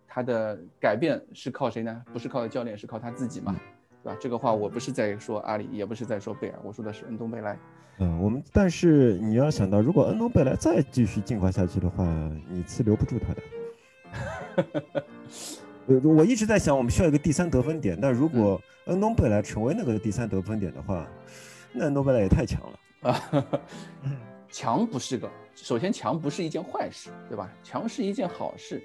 [0.07, 2.01] 他的改变是靠谁呢？
[2.11, 3.55] 不是靠教练，是靠他自己嘛，
[4.03, 4.17] 对吧？
[4.19, 7.57] 这个话我不是在说阿里，也不是在说贝尔，我说的是恩东贝莱。
[7.99, 12.03] 嗯，我们但是你要想到，如果恩东贝莱再继续进化下去的话，
[12.49, 15.03] 你是留不住他的。
[15.88, 17.97] 呃，我一直在想，我们需要一个第三得分点。
[17.99, 21.07] 但如果恩东贝莱成为那个第三得分点的话，
[21.73, 23.09] 那恩东贝莱也太强了。
[23.09, 23.21] 啊，
[24.03, 24.15] 嗯
[24.51, 27.49] 强不是个，首先强不是一件坏事，对吧？
[27.63, 28.82] 强是一件好事。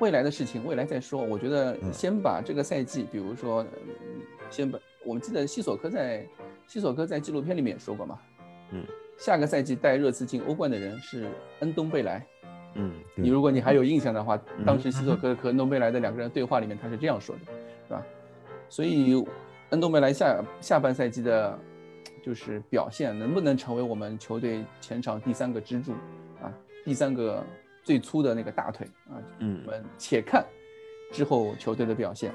[0.00, 1.22] 未来的事情未来再说。
[1.22, 3.64] 我觉得先把这个赛季，比如说，
[4.50, 6.26] 先把我们记得西索科在
[6.66, 8.18] 西索科在纪录片里面也说过嘛，
[8.72, 8.84] 嗯，
[9.18, 11.30] 下个赛季带热刺进欧冠的人是
[11.60, 12.26] 恩东贝莱。
[12.74, 17.52] 嗯，你如果你还有印象的话，当时西索科和恩东贝莱的两个人对话里面他是这样说的，
[17.88, 18.02] 是吧？
[18.68, 19.24] 所以
[19.70, 21.58] 恩东贝莱下下半赛季的，
[22.22, 25.92] 就是表现能不能成为我们球队前场第三个支柱
[26.42, 26.52] 啊，
[26.84, 27.44] 第三个。
[27.84, 30.42] 最粗的那个大腿啊，嗯，我们且看
[31.12, 32.32] 之后球队的表现，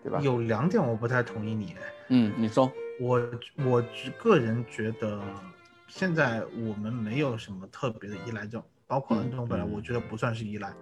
[0.00, 0.20] 对吧？
[0.22, 1.74] 有两点我不太同意你，
[2.06, 2.70] 嗯，你说，
[3.00, 3.20] 我
[3.64, 3.82] 我
[4.16, 5.20] 个人觉得
[5.88, 10.72] 现在我们没有什么特别的依赖症，包括恩东贝莱，我觉得不算是依赖，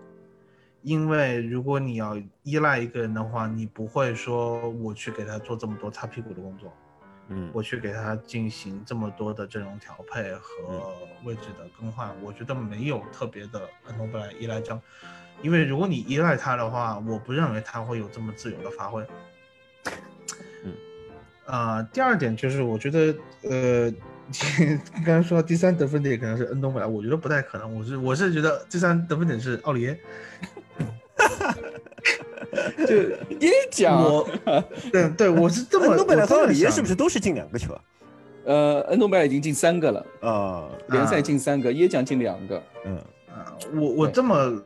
[0.83, 6.73] 因为如果你要依赖一个人的话，你不会说我去给他做这么多擦屁股的工作。
[7.29, 10.93] 嗯，我去给他进行这么多的阵容调配和
[11.25, 14.79] 位置的更换，我觉得没有特别的恩东本来依赖症，
[15.41, 19.03] 因为如果你依赖他的话，我不认为他会有这么自由的发挥。
[20.65, 20.75] 嗯，
[21.47, 23.17] 啊，第二点就是我觉得，
[23.49, 23.91] 呃，
[25.05, 29.99] 刚刚说第三得分点可能是恩东贝莱，我觉得不太可能，我是我是觉得第三得分点是奥里耶。
[32.87, 32.97] 就
[33.41, 34.29] 耶讲，我，
[34.93, 35.87] 对对，我是这么。
[35.93, 37.81] 恩东贝莱和奥里耶是不是都是进两个球啊？
[38.45, 42.63] 呃，恩东贝莱已经进三个了啊，联赛进三个，耶将进两个。
[42.85, 42.97] 嗯
[43.29, 44.63] 啊，我我这么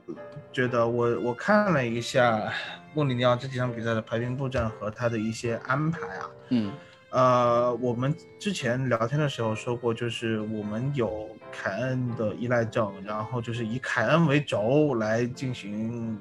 [0.53, 2.53] 觉得，我我看了一下
[2.93, 6.73] 穆里尼奥这几场比赛的排兵布阵和他的一些安排啊，嗯，
[7.11, 16.19] 呃，我们之前聊天的时候说过，就是我们有凯恩的依赖症，然后就是以凯恩为轴来进行。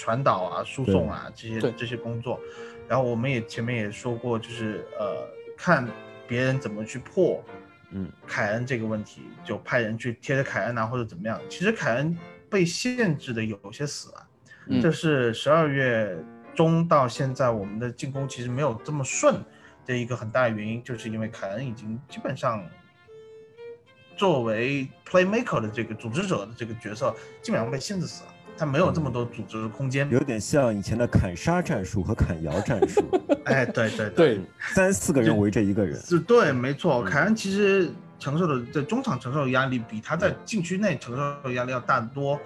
[0.00, 2.38] 传导啊，输送啊，这些这些工作，
[2.86, 5.84] 然后我们也前面也说过，就是呃，看
[6.28, 7.42] 别人怎么去破，
[7.90, 11.40] 嗯，凯恩这个问题，就派人去贴着凯恩啊，或者怎么样。
[11.48, 12.16] 其实凯恩
[12.48, 14.22] 被限制的有些死啊，
[14.80, 16.16] 这是十二月
[16.54, 19.34] 中到现在我们的进攻其实没有这么顺
[19.88, 22.62] 的一个很大的原因，就是因为凯恩已经基本上
[24.16, 28.34] 作为 playmaker 的这个组织者的这个角色，基本上被限制死了。
[28.58, 33.02] 他没有这么多组织的空间，有点像以前的砍杀战术和砍摇战术。
[33.46, 34.40] 哎，对对对，
[34.74, 35.98] 三四个人围着一个人。
[36.00, 37.02] 是，对，没错。
[37.04, 42.38] 凯恩其实承受的在中场承受的压力比他在禁区内承受的压力要大得多。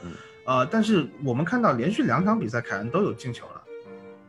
[0.45, 3.63] 呃，但是我们看到连续两场比赛凯恩都有进球了。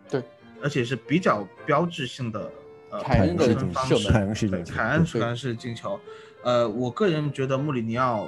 [0.10, 0.24] 对，
[0.64, 2.50] 而且是比较标志性的。
[2.94, 4.74] 呃，凯恩的方式，凯恩是进球。
[4.74, 6.00] 凯恩虽然是进球。
[6.44, 8.28] 呃，我个人觉得穆里尼奥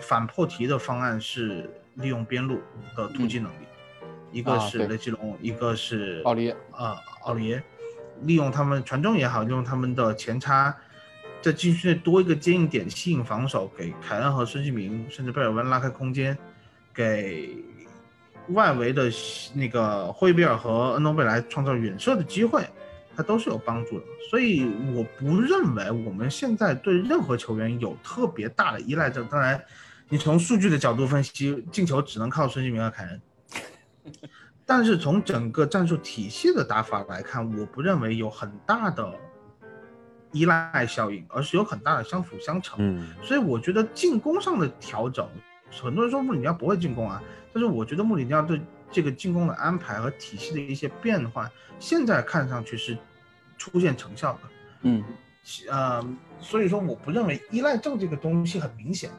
[0.00, 1.70] 反破题的方案是。
[1.96, 2.60] 利用边路
[2.94, 3.64] 的突击能力，
[4.30, 7.62] 一个是雷吉隆，一个是奥利耶啊，奥利耶，
[8.20, 10.76] 利用他们传中也好，利用他们的前插，
[11.40, 16.36] 在禁区内多一个接应点，吸引防守，给凯恩和孙兴民甚至贝尔温拉开空间，
[16.92, 17.64] 给
[18.48, 19.10] 外围的
[19.54, 22.62] 那个霍伊比尔和恩东贝莱创造远射的机会，
[23.16, 24.04] 他都是有帮助的。
[24.30, 29.26] 所以我不认为我们现在对任何球员有特别大的依赖症。
[29.30, 29.60] 当然。
[30.08, 33.20] 你从数据的角度分析，进球只能靠孙兴民和凯恩，
[34.64, 39.12] 但是从整个战术体系的打法来看，我不认为有很大的
[40.30, 42.76] 依赖效应，而是有很大的相辅相成。
[42.78, 45.28] 嗯，所以我觉得进攻上的调整，
[45.82, 47.20] 很多人说穆里尼奥不会进攻啊，
[47.52, 48.60] 但是我觉得穆里尼奥对
[48.90, 52.96] 这个进攻的安排和体系的一些变换，现在看上去是
[53.58, 54.40] 出现成效的。
[54.82, 55.04] 嗯，
[55.68, 56.04] 呃，
[56.40, 59.10] 所以说我不认为依赖症这个东西很明显。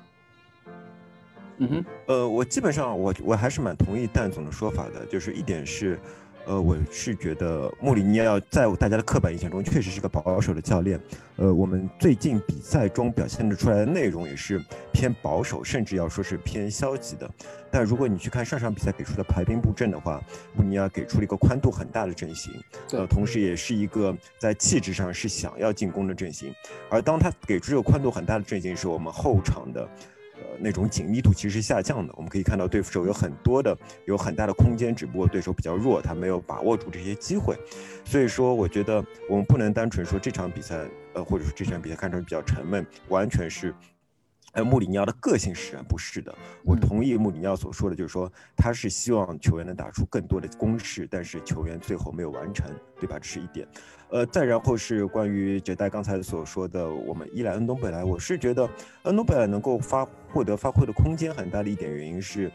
[1.60, 6.00] 嗯哼，呃，我基本上我我还是蛮同意蛋总的说法的，就是一点是，
[6.48, 10.98] 呃，我是觉得穆里尼奥在大家的刻板印象中确实是个保守的教练，
[11.36, 17.30] 呃，我们最近比赛中表现的出来的内容也是偏保守，甚至要说是偏消极的。
[17.70, 20.24] 但如果你去看上场比赛给出的排兵布阵的话，
[20.56, 22.54] 穆里尼奥给出了一个宽度很大的阵型，
[22.94, 26.54] 呃，同时也是一个在气质上是想要进攻的阵型。
[26.90, 29.86] 而当他给出这个宽度很大的阵型时，我们后场的。
[30.40, 32.14] 呃，那种紧密度其实下降的。
[32.16, 37.56] 我们可以看到对手有很多的、有很大的空间，只不过对手比较弱，他没有把握住这些机会。
[38.06, 40.80] 所以说，我觉得我们不能单纯说这场比赛，
[41.14, 43.74] 呃，或者说这场比赛看成比较沉闷，完全是。
[44.54, 46.34] 呃，穆里尼奥的个性使然，不是的。
[46.64, 53.20] 我同意穆里尼奥所说的，就是说他是希望球员能打出更多的攻势，但是球员最后没有完成，对吧？
[53.20, 53.68] 这是一点。
[54.10, 58.68] 呃，再然后是关于杰代刚才所说的，我们依赖恩东贝莱，我是觉得
[59.04, 62.52] 恩东贝莱能够发获得发挥的空间很大的一点原因是，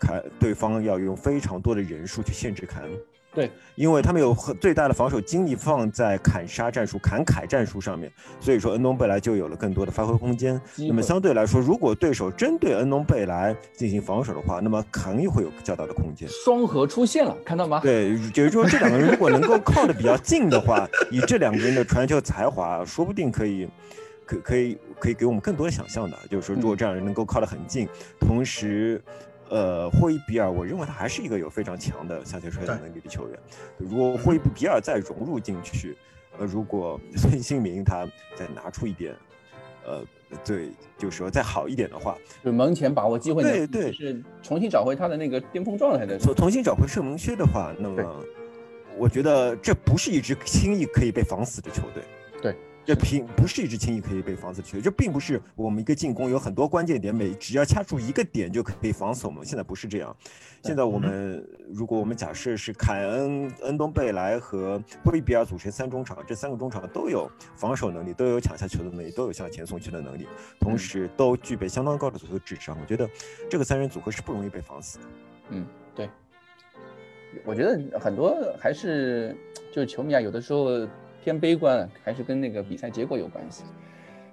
[0.00, 2.90] 凯对方要用非常多的人数去限制凯恩。
[3.34, 8.10] 对，因为他们有很最大的防守精力放在砍杀战术、砍凯战术上面，
[8.40, 10.60] 所以说恩东贝莱就有了更多的发挥空间。
[10.76, 16.28] 那么相对来说，如果对手针对恩东贝莱进行防守的话，那么肯定会有较大的空间。
[16.28, 17.80] 双核出现了，看到吗？
[17.82, 23.68] 对，也就是说这两个人如果能够靠的比较近的话，以这两个人的传球才华，说不定可以，
[24.24, 26.16] 可可以可以给我们更多的想象的。
[26.30, 27.88] 就是说，如果这样人能够靠得很近，
[28.20, 29.02] 同时。
[29.50, 33.38] 呃，霍伊比尔，我认为他还是一个有非常强的向前传球能力的球员。
[33.76, 35.96] 如果霍伊比尔再融入进去，
[36.38, 39.14] 呃，如果 孙兴民他再拿出一点，
[39.86, 40.02] 呃，
[40.44, 46.18] 对，就是说再好一点的话，就门前把握机会，对对，是重新找回他的那个巅峰状态的。
[46.18, 48.24] 重重新找回射门靴的话，那么
[48.96, 52.02] 我觉得这不是一支轻易可以被防死的球队。
[52.40, 52.56] 对。
[52.86, 59.42] 这并不是一支轻易可以被防死的球队，这并不是我们一个进攻有很多关键点，每只要掐住一个点就可以防死我们。
[59.44, 60.14] 现在不是这样，
[60.62, 67.26] 现在我们如果我们假设是凯恩、恩东贝莱和波伊比尔组成三中场，这三个中场都有
[67.56, 70.28] 防守能力，都有抢下球的能力，都有向前送球的能力，
[70.60, 72.76] 同时都具备相当高的足球智商。
[72.78, 73.08] 我觉得
[73.48, 75.04] 这个三人组合是不容易被防死的。
[75.48, 76.10] 嗯，对。
[77.46, 79.34] 我觉得很多还是
[79.72, 80.86] 就是球迷啊，有的时候。
[81.24, 83.64] 偏悲观，还是跟那个比赛结果有关系。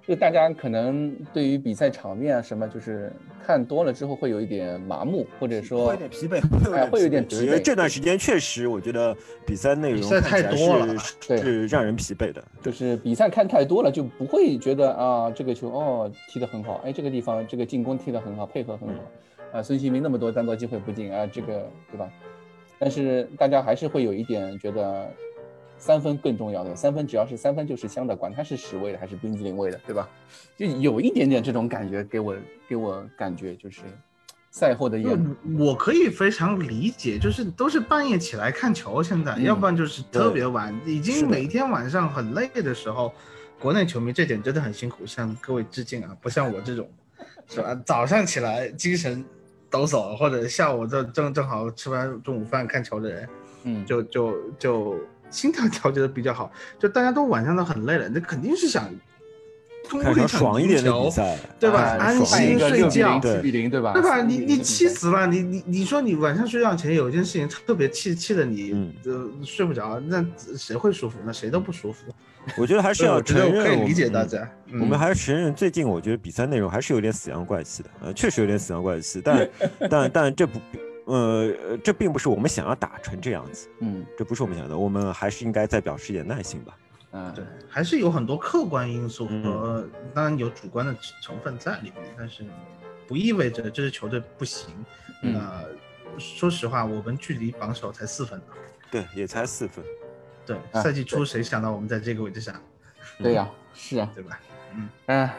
[0.05, 3.13] 就大家可能对于比赛场面啊什么，就是
[3.45, 7.45] 看多了之后会有一点麻木，或者说会有点疲惫，哎，会有点疲惫。
[7.45, 9.15] 因为这段时间确实，我觉得
[9.45, 12.43] 比赛内容太多了，对是让人疲惫的。
[12.61, 22.11] 就是比赛看太多了，就不会觉得啊，这个球哦踢得很好，哎，这个地方这个进攻踢得很好，配合很好，啊，孙兴民那么多单刀机会不进啊，这个对吧？
[22.79, 25.07] 但是大家还是会有一点觉得。
[25.81, 30.07] 三分更重要的，三分只要是三分就是香的，管它是屎味的还是冰激凌味的，对吧？
[30.55, 32.35] 就有一点点这种感觉，给我
[32.69, 33.81] 给我感觉就是
[34.51, 35.35] 赛后的演。
[35.57, 43.11] 我可以非常理解，就是都是半夜起来看球，现在要不然就是特别晚，已经每天晚上很累的时候，
[43.59, 46.15] 国内球迷这点真的很辛苦，向各位致敬啊！
[46.21, 46.87] 不像我这种，
[47.47, 47.73] 是吧？
[47.83, 49.25] 早上起来精神
[49.67, 53.29] 抖擞，或者下午正正正好吃完中午饭看球的人，
[53.63, 54.95] 嗯，就就就。
[55.31, 58.87] 心态调节的比较好， 就大家都晚上都很累了，那肯定是想
[59.89, 61.09] 通过一场赢球，
[61.59, 61.97] 对吧？
[61.99, 63.93] 安心睡觉，对吧？
[63.93, 64.21] 对吧？
[64.21, 70.25] 你你气死了，你你你说你晚上睡觉前有一件事情特别气气的你，呃睡不着，那
[70.55, 71.17] 谁会舒服？
[71.25, 72.05] 那谁都不舒服。
[72.57, 74.47] 我觉得还是要承认，可以理解大家。
[74.73, 79.49] 我们还是承认，最近我觉得比赛内容还是有点死样怪气的，呃，确实有点死样怪气，但
[79.89, 80.59] 但但这不。
[81.11, 86.77] 呃，这并不是我们想要打成这样子，嗯，这不是我们想的，我们还是应该再表示一点耐心吧。
[87.11, 92.45] 嗯，对，还是有很多客观因素和当然有主观的成分在里面，但是
[93.09, 94.73] 不意味着这支球队不行。
[95.23, 95.65] 呃，
[96.17, 98.45] 说实话，我们距离榜首才四分呢。
[98.89, 99.83] 对，也才四分。
[100.45, 102.55] 对，赛季初谁想到我们在这个位置上？
[103.17, 104.39] 对呀，是啊，对吧？
[104.75, 105.35] 嗯，哎，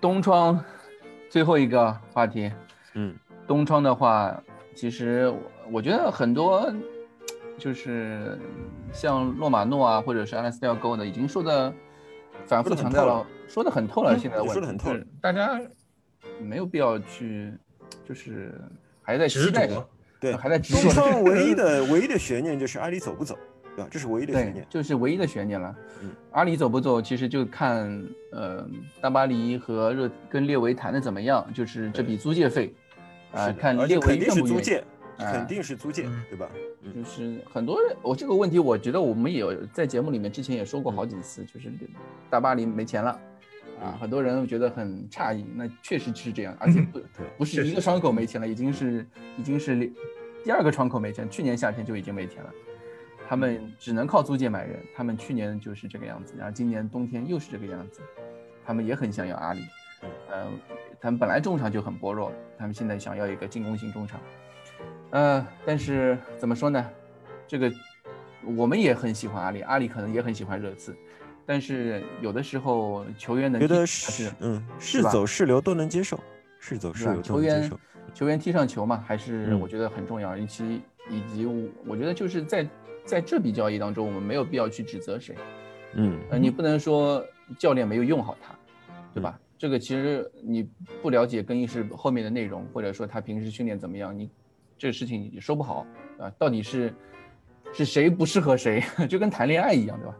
[0.00, 0.64] 东窗
[1.28, 2.50] 最后一个话题，
[2.94, 3.14] 嗯，
[3.46, 4.42] 东窗的话。
[4.80, 5.30] 其实
[5.70, 6.72] 我觉得很多，
[7.58, 8.38] 就是
[8.94, 11.70] 像洛马诺啊，或者是阿拉斯蒂戈的，已经说的
[12.46, 14.16] 反复强调了，说的很透了。
[14.16, 15.60] 现在说的很透，大家
[16.40, 17.52] 没有必要去，
[18.08, 18.54] 就是
[19.02, 19.86] 还在期待着，
[20.18, 21.20] 对，还在执着。
[21.24, 23.36] 唯一 的唯一的悬念就是阿里走不走，
[23.76, 23.88] 对吧？
[23.90, 25.76] 这是唯一的悬念，就是唯一的悬念了。
[26.32, 28.02] 阿里走不走，其实就看
[28.32, 28.66] 呃，
[28.98, 32.74] 大巴黎和热跟列维谈的怎么样，就是这笔租借费。
[33.32, 34.82] 啊，看列维肯定是租借，
[35.18, 36.50] 肯定是租借，对吧？
[36.94, 41.70] 就是很多人，我这个问题，我觉得我们也有在节目里面之前也说过好几次，就是
[42.28, 43.10] 大巴黎没钱了，
[43.80, 47.00] 啊，很多人觉得很诧异，那确实是这样，而且不
[47.38, 49.06] 不是一个窗口没钱了，已经是
[49.36, 49.76] 已经是
[50.42, 52.50] 第二个窗口没钱，去年夏天就已经没钱了，
[53.28, 58.00] 他们只能靠租借买人，他们去年就是这个样子，然后今年冬天又是这个样子，
[58.64, 59.60] 他们也很想要阿里，
[60.02, 60.58] 嗯。
[61.02, 64.20] 他们本来中场就很薄弱，他们现在想要一个进攻型中场，
[65.12, 66.86] 呃，但是怎么说呢？
[67.46, 67.72] 这个
[68.44, 70.94] 我们也很喜欢阿里，阿里可能也很喜欢热刺，
[71.46, 76.20] 但是有的时候球员能觉得是嗯是走是留都能接受，
[76.58, 77.70] 是走是留球员
[78.12, 81.46] 球员踢上球嘛，还是我觉得很重要，以及以及
[81.86, 82.68] 我觉得就是在
[83.06, 85.34] 在这笔交易当中，我们没有必要去指责谁，
[85.94, 87.24] 嗯，呃，你不能说
[87.58, 88.54] 教练没有用好他，
[89.14, 89.40] 对吧？
[89.60, 90.66] 这个其实你
[91.02, 94.30] 不了解更衣室后面的内容，或者说他平时训练怎么样，你
[94.78, 95.86] 这个事情也说不好
[96.18, 96.32] 啊。
[96.38, 96.90] 到底是
[97.70, 100.16] 是谁不适合谁， 就跟谈恋爱一样，对吧？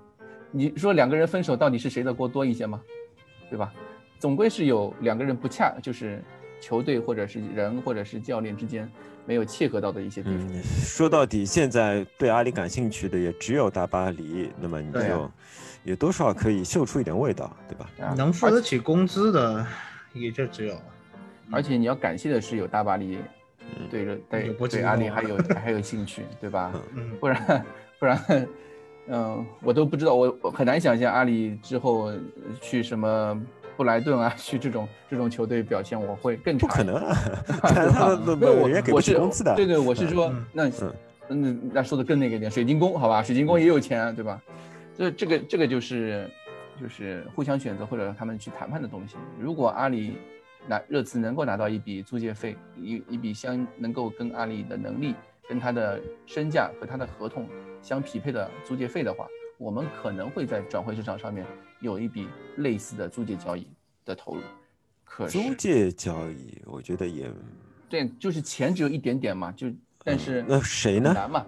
[0.51, 2.83] 你说两个人分手，到底是谁的锅多一些吗？
[3.49, 3.73] 对吧？
[4.19, 6.23] 总归是有两个人不恰，就是
[6.61, 8.87] 球队或者是人或者是教练之间
[9.25, 10.49] 没有契合到的一些地方。
[10.53, 15.31] 嗯，说到底，现在对阿里感兴趣的也只有大巴黎，那么你就
[15.85, 17.91] 也多少可以嗅出一点味道，对吧？
[18.01, 19.67] 啊能付得起工资的
[20.13, 20.75] 也就只有。
[21.53, 23.19] 而且你要感谢的是有大巴黎
[23.91, 26.73] 对着对对阿里还有 还有兴趣，对吧？
[26.95, 27.65] 嗯，不然
[27.99, 28.47] 不然，
[29.09, 32.13] 嗯、我都不知道，我我很难想象阿里之后
[32.61, 33.41] 去什么
[33.77, 36.67] 布莱顿啊，去这种这种球队表现，我会更差。
[36.69, 37.17] 不可能啊，
[37.75, 39.55] 对他吧他没有我人家给不起我是工资的。
[39.57, 40.93] 对对，我是说嗯，那嗯
[41.31, 44.41] 嗯，那说的更那个一点，水晶宫好吧，水晶宫也有钱，对吧？
[45.01, 46.31] 这这个这个就是
[46.79, 49.17] 就是互相选择或者他们去谈判的东西。
[49.39, 50.19] 如果阿里
[50.67, 55.15] 拿热刺能够拿到一笔租借费，一一笔相能够跟阿里的能力、
[55.49, 57.49] 跟他的身价和他的合同
[57.81, 59.27] 相匹配的租借费的话，
[59.57, 61.47] 我们可能会在转会市场上面
[61.81, 63.67] 有一笔类似的租借交易
[64.05, 64.43] 的投入。
[65.03, 67.33] 可是租借交易，我觉得也，
[67.89, 69.67] 对，就是钱只有一点点嘛，就
[70.05, 71.09] 但是嗯那谁呢？
[71.09, 71.47] 很难嘛。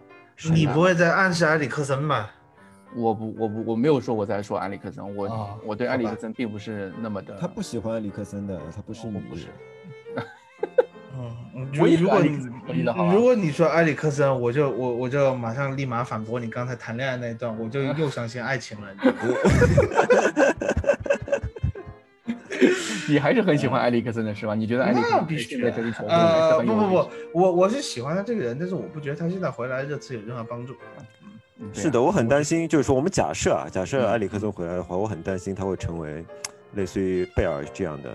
[0.55, 2.34] 你不会在暗示埃里克森吧？
[2.95, 9.14] 我不，我不，我没有说我在说埃里克森，我、哦我对埃里克森并不是那么的，他不喜欢埃里克森的，他不是你。
[9.16, 9.47] 我不是。
[11.14, 12.38] 嗯， 我如果你
[13.12, 18.88] 如果你说埃里克森，我就我我就马上立马反驳你刚才谈恋爱那一段，我就又相信爱情了。
[23.09, 24.55] 你 还是很喜欢埃里克森的是吧？
[24.55, 30.74] 你觉得埃里克森必须现在这支球队也是呃，不不不，我我是喜欢他这个人，但是我不觉得他现在回来热刺有任何帮助。
[31.72, 36.24] 是的，我很担心，就是说我们假设啊，假设嗯埃里克森回来的话，我很担心他会成为
[36.74, 38.10] 类似于贝尔这样的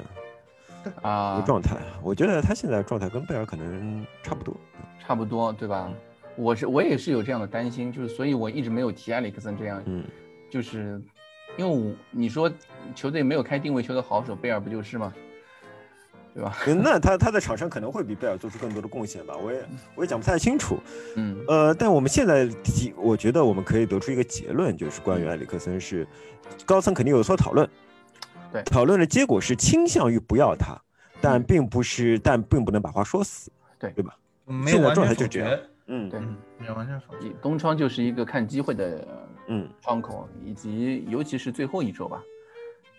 [0.86, 1.78] 一啊个，状态。
[2.02, 4.56] 我觉得他现在状态跟贝尔可能差不多。
[5.00, 5.92] 差不多对吧？
[6.36, 10.04] 我是我也是有这样的担心，就是所以我一直没有提埃里克森这样，嗯，
[10.50, 11.02] 就是
[11.58, 12.52] 因为我你说
[12.94, 15.14] 球队没有开定位球的好手，贝尔不就是吗？
[16.38, 16.56] 对吧？
[16.84, 19.66] 那他他在场上可能会比贝尔做出更多的贡献吧，我也
[19.96, 20.78] 我也讲不太清楚。
[21.16, 26.08] 嗯呃，但我们现在提，我觉得我们可以得出一个结论，就是关于埃里克森是
[26.64, 27.68] 高层肯定有所讨论，
[28.54, 30.80] 对讨论的结果是倾向于不要他，
[31.20, 34.16] 但嗯并不是，但并不能把话说死，对对吧？
[34.46, 37.30] 没有完现在状态全否决就这样，嗯对嗯，没有完全否决。
[37.42, 39.08] 东窗就是一个看机会的
[39.48, 42.22] 嗯，窗口，以及尤其是最后一周吧。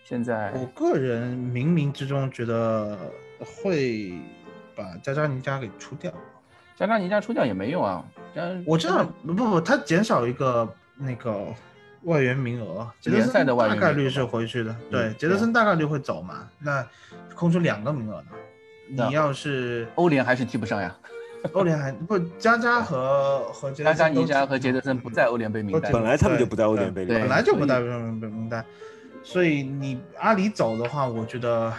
[0.03, 2.97] 现在我个人冥冥之中觉得
[3.39, 4.13] 会
[4.75, 6.11] 把加扎尼加给出掉。
[6.77, 8.05] 加扎尼加出掉也没用啊。
[8.35, 11.47] 加我知道，不不不，他减少一个那个
[12.03, 14.75] 外援名额，杰德联赛的森外援大概率是回去的。
[14.89, 16.85] 对，嗯杰德森大概率会走嘛，那
[17.35, 18.27] 空出两个名额呢。
[18.91, 20.95] 那你要是欧联还是踢不上呀。
[21.53, 28.65] 欧联还不加加和和杰德森都加扎尼加踢和杰德森不在欧联杯名单都本来他们就不在欧对联杯里，对本来就不在欧联杯名单，
[29.23, 31.73] 所以你阿里走的话，我觉得，嗯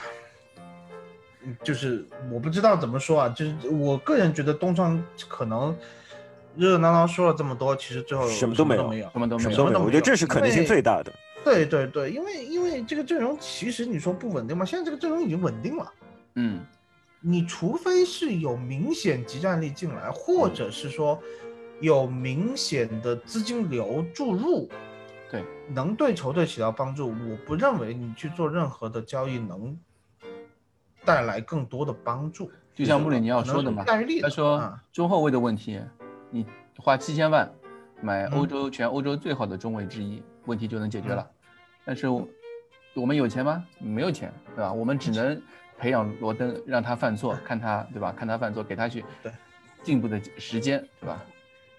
[1.63, 5.77] 就是我不知道怎么说啊，就是我个人觉得东窗可能
[6.57, 11.13] 热热闹闹说了这么多，其实最后什么都没有，什么都没有什么都没有，我觉得这是可能性最大的。
[11.43, 15.93] 对对对，因为因为这个阵容其实你说不稳定嘛，现在这个阵容已经稳定了。
[16.35, 16.61] 嗯，
[17.21, 21.19] 你除非是有明显集战力进来，或者是说
[21.81, 24.69] 有明显的资金流注入，
[25.31, 27.09] 对，能对球队起到帮助。
[27.09, 29.75] 我不认为你去做任何的交易能
[31.05, 32.51] 带来更多的帮助。
[32.75, 35.81] 就像穆里尼奥说的嘛他说啊中后卫的问题，
[36.31, 36.47] 你
[36.79, 37.51] 花七千万
[38.01, 41.27] 买嗯欧洲全欧洲最好的中卫之一，问题就能解决了。
[41.85, 42.27] 但是我
[42.95, 43.65] 我们有钱吗？
[43.79, 44.73] 没有钱，对吧？
[44.73, 45.41] 我们只能
[45.79, 48.13] 培养罗登，让他犯错， 看他，对吧？
[48.17, 49.33] 看他犯错，给他去对
[49.83, 51.23] 进步的时间，对吧？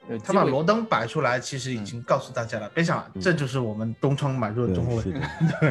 [0.10, 5.04] 有他把罗登摆出来，其实已经告诉大家了，别想了，这就是我们东窗买入的中后卫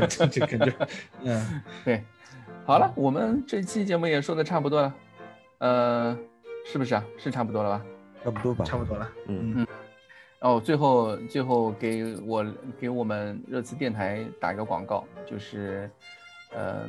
[0.08, 0.72] 这 这感觉，
[1.24, 2.04] 嗯， 对，
[2.70, 4.94] 好了，我们这期节目也说的差不多了，
[5.58, 6.16] 呃，
[6.64, 7.04] 是不是啊？
[7.18, 7.84] 是差不多了吧？
[8.22, 8.64] 差不多吧。
[8.64, 9.10] 差不多了。
[9.26, 9.66] 嗯嗯，
[10.38, 12.46] 哦，最后最后给我
[12.78, 15.90] 给我们热词电台打一个广告，就是，
[16.56, 16.88] 嗯、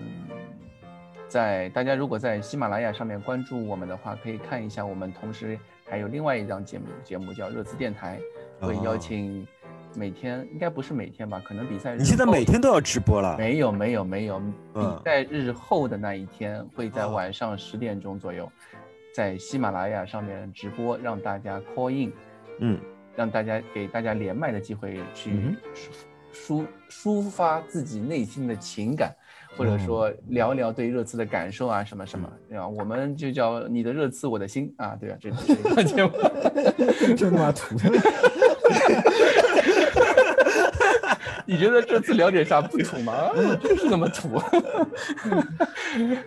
[1.28, 5.58] 在大家如果在喜马拉雅上面关注我们的话，可以看一下我们同时
[5.90, 8.20] 还有另外一档节目，节目叫热词电台，
[8.60, 9.48] 会邀哦请
[9.96, 13.38] 每天应该不是每天吧，可能比赛日你现在每天都要直播了？
[13.38, 18.50] 没有没有没有，比嗯赛日后的那一天会在哦晚上十点钟左右，
[19.14, 22.12] 在喜马拉雅上面直播，让大家 call in。
[22.60, 22.80] 嗯，
[23.16, 25.56] 让大家给大家连麦的机会去嗯
[26.34, 29.14] 抒抒抒发自己内心的情感，
[29.58, 32.68] 或者说聊聊对热刺的感受啊，什么什么，对吧？
[32.68, 35.18] 我们就叫你的热刺，我的心啊，对吧？
[35.20, 36.12] 这这个节目，
[37.18, 37.76] 这妈土。
[41.52, 43.30] 你觉得这次聊点啥不土吗？
[43.62, 44.38] 就是那么土。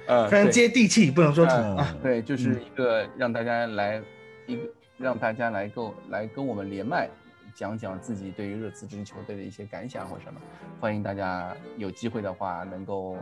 [0.06, 1.96] 呃， 非常接地气，不能说土嗯啊。
[2.02, 4.02] 对，就是一个让大家来
[4.44, 4.62] 一个
[4.98, 7.08] 让大家来够来跟我们连麦，
[7.54, 10.38] 讲讲自己对于热刺这支球队的一些感想或什么。
[10.78, 13.16] 欢迎大家有机会的话能够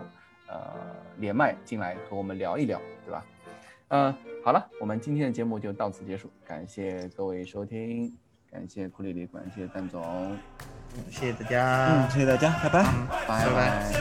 [0.48, 0.60] 呃
[1.18, 3.24] 连麦进来和我们聊一聊，对吧？
[3.90, 4.12] 嗯、
[4.44, 8.12] 好了，我们今天的节目就到此结束，感谢各位收听，
[8.50, 10.36] 感谢库里里，感谢蛋总，
[11.10, 12.84] 谢谢大家，嗯，谢谢大家，拜拜，
[13.26, 13.92] 拜拜。